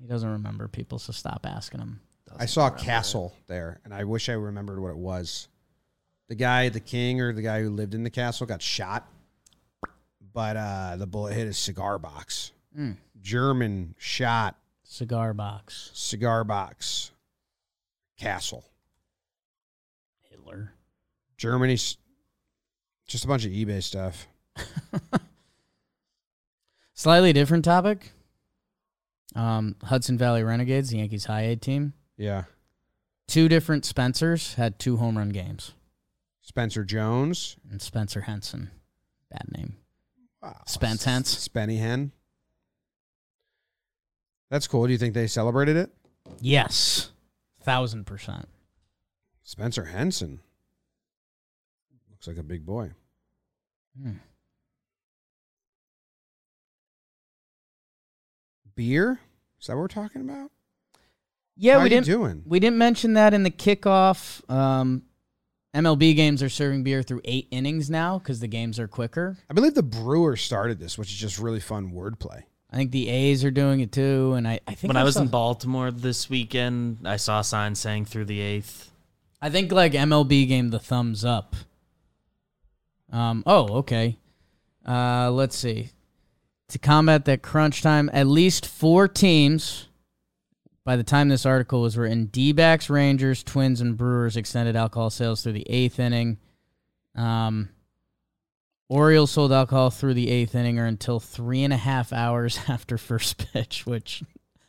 He 0.00 0.06
doesn't 0.06 0.28
remember 0.30 0.68
people, 0.68 0.98
so 0.98 1.12
stop 1.12 1.44
asking 1.44 1.80
him. 1.80 2.00
I 2.38 2.46
saw 2.46 2.66
a 2.66 2.70
castle 2.70 3.34
there, 3.46 3.80
and 3.84 3.94
I 3.94 4.04
wish 4.04 4.28
I 4.28 4.34
remembered 4.34 4.78
what 4.80 4.90
it 4.90 4.98
was. 4.98 5.48
The 6.28 6.34
guy, 6.34 6.68
the 6.68 6.80
king, 6.80 7.20
or 7.22 7.32
the 7.32 7.40
guy 7.42 7.62
who 7.62 7.70
lived 7.70 7.94
in 7.94 8.04
the 8.04 8.10
castle 8.10 8.46
got 8.46 8.60
shot, 8.60 9.08
but 10.34 10.56
uh, 10.56 10.96
the 10.96 11.06
bullet 11.06 11.32
hit 11.34 11.46
his 11.46 11.56
cigar 11.56 11.98
box. 11.98 12.52
Mm. 12.78 12.96
German 13.20 13.94
shot 13.98 14.56
Cigar 14.84 15.32
box. 15.34 15.90
cigar 15.94 16.44
box 16.44 17.12
castle. 18.18 18.64
Hitler. 20.48 20.72
Germany's 21.36 21.96
just 23.06 23.24
a 23.24 23.28
bunch 23.28 23.44
of 23.44 23.52
eBay 23.52 23.82
stuff. 23.82 24.26
Slightly 26.94 27.32
different 27.32 27.64
topic. 27.64 28.12
Um, 29.34 29.76
Hudson 29.84 30.18
Valley 30.18 30.42
Renegades, 30.42 30.90
the 30.90 30.98
Yankees 30.98 31.26
high 31.26 31.42
A 31.42 31.56
team. 31.56 31.92
Yeah. 32.16 32.44
Two 33.28 33.48
different 33.48 33.84
Spencers 33.84 34.54
had 34.54 34.78
two 34.78 34.96
home 34.96 35.16
run 35.16 35.28
games. 35.28 35.74
Spencer 36.40 36.82
Jones. 36.82 37.56
And 37.70 37.80
Spencer 37.80 38.22
Henson. 38.22 38.70
Bad 39.30 39.46
name. 39.56 39.76
Wow. 40.42 40.62
Spence 40.66 41.04
Hens. 41.04 41.48
Spenny 41.48 41.78
Hen. 41.78 42.12
That's 44.50 44.66
cool. 44.66 44.86
Do 44.86 44.92
you 44.92 44.98
think 44.98 45.14
they 45.14 45.26
celebrated 45.26 45.76
it? 45.76 45.90
Yes. 46.40 47.10
Thousand 47.62 48.06
percent. 48.06 48.48
Spencer 49.48 49.86
Henson. 49.86 50.40
Looks 52.10 52.26
like 52.26 52.36
a 52.36 52.42
big 52.42 52.66
boy. 52.66 52.90
Hmm. 53.98 54.12
Beer? 58.74 59.18
Is 59.58 59.66
that 59.68 59.72
what 59.74 59.80
we're 59.80 59.88
talking 59.88 60.20
about? 60.20 60.50
Yeah, 61.56 61.72
How 61.74 61.78
we 61.78 61.84
you 61.84 61.88
didn't 61.88 62.04
doing? 62.06 62.42
we 62.44 62.60
didn't 62.60 62.76
mention 62.76 63.14
that 63.14 63.32
in 63.32 63.42
the 63.42 63.50
kickoff. 63.50 64.48
Um, 64.50 65.04
MLB 65.74 66.14
games 66.14 66.42
are 66.42 66.50
serving 66.50 66.82
beer 66.82 67.02
through 67.02 67.22
eight 67.24 67.48
innings 67.50 67.88
now 67.88 68.18
because 68.18 68.40
the 68.40 68.48
games 68.48 68.78
are 68.78 68.86
quicker. 68.86 69.38
I 69.48 69.54
believe 69.54 69.72
the 69.72 69.82
Brewers 69.82 70.42
started 70.42 70.78
this, 70.78 70.98
which 70.98 71.08
is 71.08 71.16
just 71.16 71.38
really 71.38 71.60
fun 71.60 71.92
wordplay. 71.92 72.42
I 72.70 72.76
think 72.76 72.90
the 72.90 73.08
A's 73.08 73.46
are 73.46 73.50
doing 73.50 73.80
it 73.80 73.92
too, 73.92 74.34
and 74.34 74.46
I, 74.46 74.60
I 74.68 74.74
think 74.74 74.90
When 74.90 74.98
I 74.98 75.04
was 75.04 75.14
saw- 75.14 75.22
in 75.22 75.28
Baltimore 75.28 75.90
this 75.90 76.28
weekend, 76.28 76.98
I 77.06 77.16
saw 77.16 77.40
a 77.40 77.44
sign 77.44 77.74
saying 77.74 78.04
through 78.04 78.26
the 78.26 78.40
eighth. 78.40 78.90
I 79.40 79.50
think 79.50 79.70
like 79.72 79.92
MLB 79.92 80.48
gave 80.48 80.70
the 80.70 80.78
thumbs 80.78 81.24
up. 81.24 81.54
Um. 83.12 83.42
Oh, 83.46 83.78
okay. 83.78 84.18
Uh, 84.86 85.30
let's 85.30 85.56
see. 85.56 85.90
To 86.68 86.78
combat 86.78 87.24
that 87.24 87.42
crunch 87.42 87.82
time, 87.82 88.10
at 88.12 88.26
least 88.26 88.66
four 88.66 89.08
teams. 89.08 89.88
By 90.84 90.96
the 90.96 91.04
time 91.04 91.28
this 91.28 91.44
article 91.44 91.82
was 91.82 91.98
written, 91.98 92.26
D-backs, 92.26 92.88
Rangers, 92.88 93.42
Twins, 93.42 93.82
and 93.82 93.96
Brewers 93.96 94.38
extended 94.38 94.74
alcohol 94.74 95.10
sales 95.10 95.42
through 95.42 95.52
the 95.52 95.68
eighth 95.68 95.98
inning. 96.00 96.38
Um, 97.14 97.68
Orioles 98.88 99.30
sold 99.30 99.52
alcohol 99.52 99.90
through 99.90 100.14
the 100.14 100.30
eighth 100.30 100.54
inning 100.54 100.78
or 100.78 100.86
until 100.86 101.20
three 101.20 101.62
and 101.62 101.74
a 101.74 101.78
half 101.78 102.10
hours 102.12 102.58
after 102.68 102.96
first 102.96 103.52
pitch, 103.52 103.84
which 103.84 104.22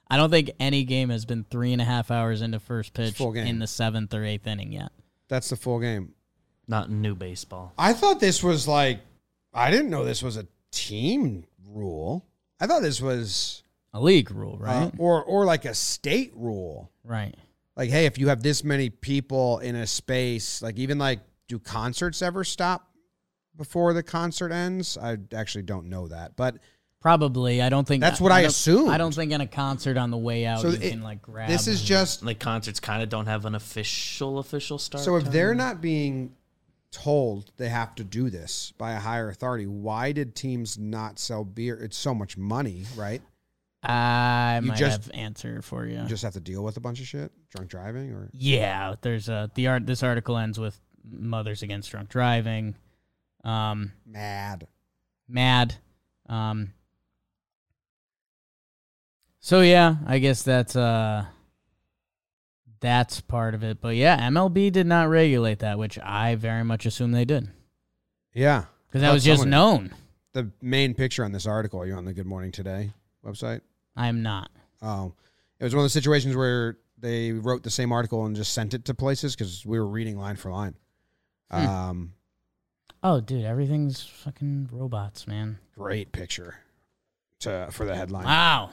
I 0.10 0.18
don't 0.18 0.30
think 0.32 0.52
any 0.60 0.84
game 0.86 1.10
has 1.10 1.26
been 1.26 1.44
three 1.50 1.72
and 1.74 1.82
a 1.82 1.86
half 1.86 2.10
hours 2.12 2.42
into 2.42 2.60
first 2.60 2.94
pitch 2.94 3.16
full 3.16 3.32
game. 3.32 3.46
in 3.48 3.60
the 3.60 3.68
seventh 3.68 4.14
or 4.14 4.24
eighth 4.26 4.48
inning 4.48 4.72
yet. 4.72 4.92
That's 5.28 5.50
the 5.50 5.56
full 5.56 5.80
game. 5.80 6.14
Not 6.68 6.90
new 6.90 7.16
baseball. 7.16 7.74
I 7.78 7.94
thought 7.94 8.20
this 8.20 8.44
was 8.44 8.68
like, 8.68 9.02
I 9.54 9.70
didn't 9.72 9.90
know 9.90 10.04
this 10.06 10.24
was 10.24 10.38
a 10.38 10.48
team 10.72 11.46
rule. 11.68 12.26
I 12.60 12.68
thought 12.68 12.82
this 12.82 13.02
was, 13.02 13.64
A 13.94 14.00
league 14.02 14.32
rule, 14.32 14.56
uh, 14.62 14.66
right? 14.66 14.92
or 14.98 15.24
or 15.24 15.46
like 15.46 15.66
a 15.66 15.74
state 15.74 16.32
rule. 16.36 16.92
right. 17.04 17.36
Like, 17.76 17.90
hey, 17.92 18.06
if 18.06 18.18
you 18.18 18.28
have 18.28 18.44
this 18.44 18.64
many 18.64 18.90
people 18.90 19.60
in 19.60 19.76
a 19.78 19.88
space, 19.88 20.62
like 20.62 20.78
even 20.78 20.98
like, 20.98 21.22
do 21.48 21.60
concerts 21.60 22.22
ever 22.22 22.44
stop 22.44 22.90
before 23.56 23.94
the 23.94 24.04
concert 24.04 24.52
ends? 24.52 24.98
I 24.98 25.18
actually 25.34 25.62
don't 25.62 25.88
know 25.88 26.10
that, 26.10 26.36
but 26.36 26.58
Probably. 27.02 27.62
I 27.62 27.70
don't 27.70 27.88
think 27.88 28.02
That's 28.02 28.20
what 28.20 28.32
I 28.34 28.42
don't- 28.42 28.50
assumed. 28.50 28.90
I 28.92 28.98
don't 28.98 29.14
think 29.16 29.32
in 29.32 29.40
a 29.42 29.48
concert 29.48 29.96
on 29.98 30.12
the 30.12 30.18
way 30.18 30.46
out 30.46 30.62
so 30.62 30.68
you 30.70 30.74
it- 30.76 30.92
can 30.92 31.02
like 31.02 31.22
grab. 31.22 31.48
this 31.50 31.68
is 31.68 31.80
and- 31.80 31.88
just 31.88 32.24
Like 32.24 32.40
concerts 32.40 32.80
kind 32.80 33.02
of 33.02 33.08
don't 33.10 33.26
have 33.28 33.46
an 33.46 33.56
official 33.56 34.38
official 34.40 34.78
start. 34.78 35.04
So 35.04 35.16
if 35.16 35.24
time. 35.24 35.32
they're 35.34 35.56
not 35.56 35.80
being 35.82 36.36
told 36.92 37.52
they 37.58 37.70
have 37.70 37.94
to 37.96 38.04
do 38.04 38.30
this 38.30 38.74
by 38.78 38.94
a 38.94 39.00
higher 39.00 39.30
authority, 39.30 39.66
why 39.68 40.12
did 40.12 40.36
teams 40.36 40.78
not 40.78 41.20
sell 41.20 41.46
beer? 41.46 41.76
It's 41.82 41.96
so 41.98 42.14
much 42.14 42.36
money, 42.38 42.84
right? 42.96 43.22
I 43.82 44.60
You 44.62 44.68
might 44.68 44.78
just- 44.78 45.04
have 45.06 45.12
answer 45.14 45.62
for 45.62 45.86
you. 45.86 46.02
You 46.02 46.06
just 46.08 46.24
have 46.24 46.34
to 46.34 46.42
deal 46.42 46.64
with 46.66 46.76
a 46.76 46.82
bunch 46.82 47.00
of 47.00 47.08
shit, 47.08 47.32
drunk 47.50 47.70
driving, 47.70 48.12
or 48.12 48.30
yeah, 48.34 48.96
there's 49.02 49.30
a 49.30 49.50
the 49.56 49.68
art. 49.68 49.86
This 49.86 50.04
article 50.04 50.38
ends 50.38 50.60
with 50.60 50.78
mothers 51.10 51.62
against 51.64 51.90
drunk 51.92 52.10
driving. 52.10 52.76
Um, 53.46 53.94
mad. 54.06 54.68
mad. 55.30 55.76
Um. 56.28 56.74
So 59.40 59.62
yeah, 59.62 59.96
I 60.06 60.20
guess 60.20 60.44
that's 60.44 60.76
uh. 60.76 61.26
That's 62.82 63.20
part 63.20 63.56
of 63.56 63.64
it, 63.64 63.82
but 63.82 63.98
yeah, 63.98 64.18
MLB 64.30 64.72
did 64.72 64.88
not 64.88 65.10
regulate 65.10 65.60
that, 65.60 65.78
which 65.78 66.00
I 66.00 66.36
very 66.36 66.64
much 66.64 66.86
assume 66.86 67.12
they 67.12 67.26
did 67.26 67.50
Yeah, 68.34 68.66
because 68.88 69.02
that 69.02 69.12
was 69.12 69.24
just 69.26 69.42
someone- 69.42 69.50
known. 69.50 69.96
The 70.32 70.52
main 70.62 70.94
picture 70.94 71.26
on 71.26 71.34
this 71.34 71.46
article. 71.46 71.82
Are 71.82 71.86
you 71.86 71.96
on 71.96 72.06
the 72.06 72.14
Good 72.14 72.26
Morning 72.28 72.54
Today 72.54 72.94
website? 73.26 73.60
I'm 73.98 74.22
not. 74.22 74.50
Oh, 74.82 75.14
it 75.60 75.66
was 75.66 75.76
one 75.76 75.82
of 75.82 75.86
the 75.88 75.90
situations 75.90 76.38
where 76.38 76.78
they 76.98 77.34
wrote 77.34 77.64
the 77.64 77.70
same 77.70 77.92
article 77.92 78.26
and 78.26 78.34
just 78.34 78.54
sent 78.54 78.74
it 78.74 78.86
to 78.86 78.94
places 78.94 79.36
because 79.36 79.66
we 79.66 79.78
were 79.78 79.88
reading 79.88 80.18
line 80.18 80.38
for 80.38 80.50
line. 80.52 80.76
Hmm. 81.52 81.68
Um, 81.68 82.14
Oh, 83.04 83.20
dude, 83.20 83.44
everything's 83.44 84.04
fucking 84.06 84.70
robots, 84.72 85.28
man. 85.28 85.60
great 85.76 86.14
picture 86.14 86.60
to 87.40 87.68
for 87.72 87.86
the 87.86 87.96
headline. 87.96 88.24
Wow. 88.26 88.70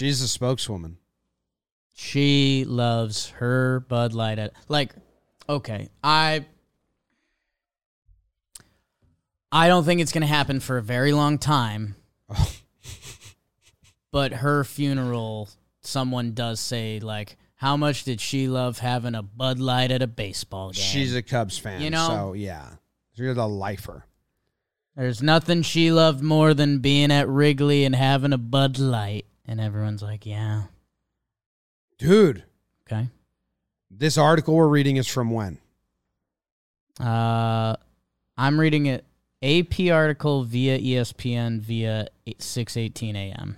She's 0.00 0.22
a 0.22 0.28
spokeswoman. 0.28 0.96
She 1.92 2.64
loves 2.66 3.28
her 3.32 3.80
Bud 3.80 4.14
Light. 4.14 4.38
At, 4.38 4.54
like, 4.66 4.94
okay, 5.46 5.90
I 6.02 6.46
I 9.52 9.68
don't 9.68 9.84
think 9.84 10.00
it's 10.00 10.10
gonna 10.10 10.24
happen 10.24 10.58
for 10.60 10.78
a 10.78 10.82
very 10.82 11.12
long 11.12 11.36
time. 11.36 11.96
but 14.10 14.32
her 14.32 14.64
funeral, 14.64 15.50
someone 15.82 16.32
does 16.32 16.60
say 16.60 16.98
like, 17.00 17.36
how 17.56 17.76
much 17.76 18.04
did 18.04 18.22
she 18.22 18.48
love 18.48 18.78
having 18.78 19.14
a 19.14 19.22
Bud 19.22 19.58
Light 19.58 19.90
at 19.90 20.00
a 20.00 20.06
baseball 20.06 20.70
game? 20.70 20.82
She's 20.82 21.14
a 21.14 21.20
Cubs 21.20 21.58
fan, 21.58 21.82
You 21.82 21.90
know? 21.90 22.08
so 22.08 22.32
yeah, 22.32 22.68
she's 23.14 23.36
a 23.36 23.44
lifer. 23.44 24.06
There's 24.96 25.22
nothing 25.22 25.60
she 25.60 25.92
loved 25.92 26.22
more 26.22 26.54
than 26.54 26.78
being 26.78 27.12
at 27.12 27.28
Wrigley 27.28 27.84
and 27.84 27.94
having 27.94 28.32
a 28.32 28.38
Bud 28.38 28.78
Light. 28.78 29.26
And 29.46 29.60
everyone's 29.60 30.02
like, 30.02 30.26
yeah, 30.26 30.64
Dude, 31.98 32.44
okay. 32.86 33.08
this 33.90 34.16
article 34.16 34.54
we're 34.54 34.68
reading 34.68 34.96
is 34.96 35.08
from 35.08 35.30
when? 35.30 35.58
Uh, 37.00 37.76
I'm 38.36 38.60
reading 38.60 38.86
it 38.86 39.04
AP 39.42 39.90
article 39.90 40.44
via 40.44 40.78
ESPN 40.78 41.60
via 41.60 42.08
6:18 42.26 43.14
a.m. 43.16 43.56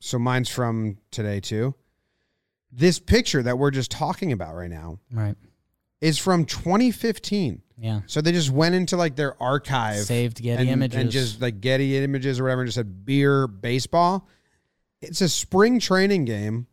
So 0.00 0.18
mine's 0.18 0.48
from 0.48 0.98
today 1.10 1.40
too. 1.40 1.74
This 2.70 2.98
picture 2.98 3.42
that 3.42 3.58
we're 3.58 3.70
just 3.70 3.90
talking 3.90 4.32
about 4.32 4.54
right 4.54 4.70
now 4.70 4.98
Right. 5.12 5.36
is 6.00 6.18
from 6.18 6.44
2015. 6.44 7.62
Yeah. 7.82 8.02
So 8.06 8.20
they 8.20 8.30
just 8.30 8.48
went 8.50 8.76
into 8.76 8.96
like 8.96 9.16
their 9.16 9.40
archive, 9.42 10.04
Saved 10.04 10.40
Getty 10.40 10.62
and, 10.62 10.70
images. 10.70 11.00
and 11.00 11.10
just 11.10 11.40
like 11.42 11.60
Getty 11.60 11.96
images 11.98 12.38
or 12.38 12.44
whatever, 12.44 12.60
and 12.62 12.68
just 12.68 12.76
said 12.76 13.04
beer 13.04 13.48
baseball. 13.48 14.28
It's 15.00 15.20
a 15.20 15.28
spring 15.28 15.80
training 15.80 16.24
game 16.24 16.68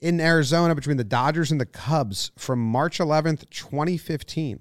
in 0.00 0.20
Arizona 0.20 0.72
between 0.76 0.98
the 0.98 1.04
Dodgers 1.04 1.50
and 1.50 1.60
the 1.60 1.66
Cubs 1.66 2.30
from 2.38 2.60
March 2.64 2.98
11th, 2.98 3.50
2015. 3.50 4.60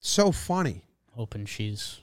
So 0.00 0.30
funny. 0.30 0.84
hoping 1.14 1.46
she's 1.46 2.00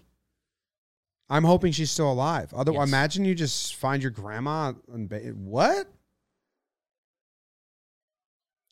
I'm 1.30 1.44
hoping 1.44 1.72
she's 1.72 1.92
still 1.92 2.12
alive. 2.12 2.52
Otherwise, 2.54 2.88
Yes. 2.88 2.90
imagine 2.90 3.26
you 3.26 3.36
just 3.36 3.76
find 3.76 4.02
your 4.02 4.10
grandma. 4.12 4.74
and 4.92 5.08
ba- 5.08 5.20
what? 5.36 5.88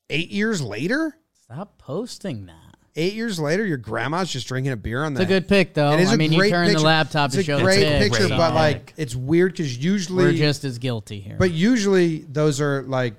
Eight 0.09 0.31
years 0.31 0.61
later? 0.63 1.15
Stop 1.51 1.77
posting 1.77 2.45
that. 2.45 2.75
Eight 2.95 3.13
years 3.13 3.39
later, 3.39 3.65
your 3.65 3.77
grandma's 3.77 4.31
just 4.31 4.47
drinking 4.47 4.71
a 4.71 4.77
beer 4.77 5.03
on 5.03 5.13
that. 5.13 5.21
It's 5.21 5.31
a 5.31 5.33
good 5.33 5.47
pick 5.47 5.73
though. 5.73 5.93
It 5.93 6.01
is 6.01 6.09
I 6.11 6.15
a 6.15 6.17
mean, 6.17 6.31
you 6.33 6.49
turn 6.49 6.67
picture. 6.67 6.79
the 6.79 6.85
laptop 6.85 7.27
it's 7.27 7.35
to 7.35 7.41
a 7.41 7.43
show 7.43 7.59
great 7.61 7.79
pic, 7.79 8.11
picture, 8.11 8.27
so 8.27 8.37
but 8.37 8.53
like 8.53 8.93
it's 8.97 9.15
weird 9.15 9.53
because 9.53 9.77
usually, 9.77 10.25
we're 10.25 10.33
just 10.33 10.63
as 10.63 10.79
guilty 10.79 11.19
here. 11.19 11.37
but 11.39 11.51
usually 11.51 12.19
those 12.19 12.59
are 12.61 12.83
like 12.83 13.15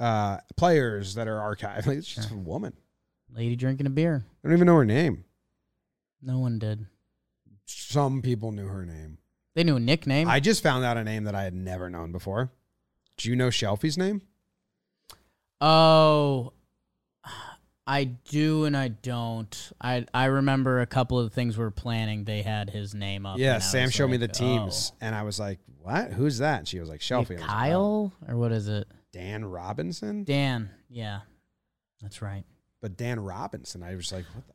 uh 0.00 0.38
players 0.56 1.14
that 1.14 1.28
are 1.28 1.36
archived. 1.38 1.86
Like, 1.86 1.98
it's 1.98 2.14
just 2.14 2.30
a 2.30 2.36
woman. 2.36 2.72
lady 3.34 3.56
drinking 3.56 3.86
a 3.86 3.90
beer. 3.90 4.24
I 4.24 4.48
don't 4.48 4.56
even 4.56 4.66
know 4.66 4.76
her 4.76 4.84
name. 4.84 5.24
No 6.22 6.38
one 6.38 6.58
did. 6.58 6.86
Some 7.66 8.22
people 8.22 8.52
knew 8.52 8.66
her 8.66 8.86
name. 8.86 9.18
They 9.54 9.64
knew 9.64 9.76
a 9.76 9.80
nickname. 9.80 10.28
I 10.28 10.40
just 10.40 10.62
found 10.62 10.84
out 10.84 10.96
a 10.96 11.04
name 11.04 11.24
that 11.24 11.34
I 11.34 11.42
had 11.42 11.54
never 11.54 11.90
known 11.90 12.12
before. 12.12 12.50
Do 13.18 13.28
you 13.28 13.36
know 13.36 13.48
Shelfie's 13.48 13.98
name? 13.98 14.22
Oh, 15.60 16.52
I 17.86 18.04
do 18.04 18.64
and 18.64 18.76
I 18.76 18.88
don't. 18.88 19.72
I 19.80 20.06
I 20.14 20.26
remember 20.26 20.80
a 20.80 20.86
couple 20.86 21.18
of 21.18 21.28
the 21.28 21.34
things 21.34 21.58
we 21.58 21.64
are 21.64 21.70
planning. 21.70 22.24
They 22.24 22.42
had 22.42 22.70
his 22.70 22.94
name 22.94 23.26
up. 23.26 23.38
Yeah, 23.38 23.58
Sam 23.58 23.86
was 23.86 23.94
showed 23.94 24.10
me 24.10 24.16
the 24.18 24.26
like, 24.26 24.32
teams, 24.32 24.92
oh. 24.94 24.98
and 25.00 25.14
I 25.14 25.22
was 25.22 25.40
like, 25.40 25.58
"What? 25.80 26.12
Who's 26.12 26.38
that?" 26.38 26.58
And 26.60 26.68
she 26.68 26.78
was 26.78 26.88
like, 26.88 27.00
oh. 27.02 27.22
"Shelfie." 27.22 27.30
Wait, 27.30 27.40
I 27.40 27.42
like, 27.42 27.48
"Oh, 27.48 27.52
Kyle 27.52 28.12
or 28.28 28.36
what 28.36 28.52
is 28.52 28.68
it? 28.68 28.86
Oh. 28.90 28.96
Dan 29.12 29.44
Robinson, 29.44 30.24
Dan. 30.24 30.70
Yeah, 30.88 31.20
that's 32.00 32.22
right. 32.22 32.44
but 32.80 32.96
Dan 32.96 33.20
Robinson. 33.20 33.82
I 33.82 33.94
was 33.96 34.12
like, 34.12 34.24
"What 34.34 34.46
the?" 34.46 34.54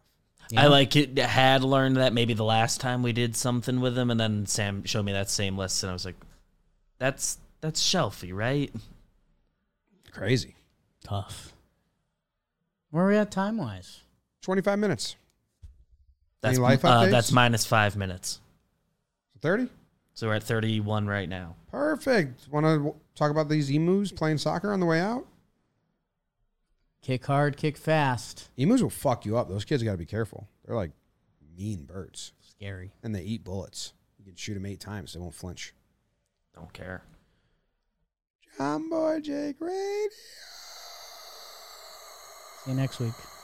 Yeah. 0.49 0.63
I 0.63 0.67
like 0.67 0.95
it. 0.95 1.17
Had 1.19 1.63
learned 1.63 1.97
that 1.97 2.13
maybe 2.13 2.33
the 2.33 2.45
last 2.45 2.79
time 2.79 3.03
we 3.03 3.11
did 3.11 3.35
something 3.35 3.81
with 3.81 3.97
him, 3.97 4.09
and 4.09 4.19
then 4.19 4.45
Sam 4.45 4.85
showed 4.85 5.03
me 5.03 5.11
that 5.11 5.29
same 5.29 5.57
list, 5.57 5.83
and 5.83 5.89
I 5.89 5.93
was 5.93 6.05
like, 6.05 6.15
"That's 6.97 7.37
that's 7.59 7.83
Shelfie, 7.83 8.33
right?" 8.33 8.73
Crazy." 10.11 10.55
tough. 11.07 11.53
Where 12.91 13.05
are 13.05 13.09
we 13.09 13.17
at 13.17 13.31
time 13.31 13.57
wise? 13.57 14.01
Twenty-five 14.41 14.79
minutes. 14.79 15.15
That's 16.41 16.59
life 16.59 16.85
uh, 16.85 16.89
updates? 17.03 17.11
that's 17.11 17.31
minus 17.31 17.65
five 17.65 17.95
minutes. 17.95 18.39
Thirty. 19.41 19.67
So 20.13 20.27
we're 20.27 20.35
at 20.35 20.43
thirty-one 20.43 21.07
right 21.07 21.27
now. 21.27 21.55
Perfect. 21.71 22.47
Want 22.49 22.65
to 22.65 22.95
talk 23.15 23.31
about 23.31 23.49
these 23.49 23.69
emus 23.69 24.11
playing 24.11 24.37
soccer 24.37 24.71
on 24.71 24.79
the 24.79 24.85
way 24.85 24.99
out? 24.99 25.25
Kick 27.01 27.25
hard, 27.25 27.57
kick 27.57 27.77
fast. 27.77 28.49
Emus 28.57 28.81
will 28.81 28.89
fuck 28.89 29.25
you 29.25 29.37
up. 29.37 29.47
Those 29.49 29.65
kids 29.65 29.83
got 29.83 29.91
to 29.91 29.97
be 29.97 30.05
careful. 30.05 30.47
They're 30.65 30.75
like 30.75 30.91
mean 31.57 31.83
birds, 31.85 32.33
Scary. 32.41 32.91
and 33.03 33.13
they 33.13 33.21
eat 33.21 33.43
bullets. 33.43 33.93
You 34.17 34.25
can 34.25 34.35
shoot 34.35 34.55
them 34.55 34.65
eight 34.65 34.79
times; 34.79 35.13
they 35.13 35.19
won't 35.19 35.35
flinch. 35.35 35.73
Don't 36.55 36.71
care. 36.73 37.03
Jomboy 38.57 39.21
Jake 39.21 39.57
Radio. 39.59 40.09
See 42.67 42.71
you 42.73 42.77
next 42.77 42.99
week. 42.99 43.36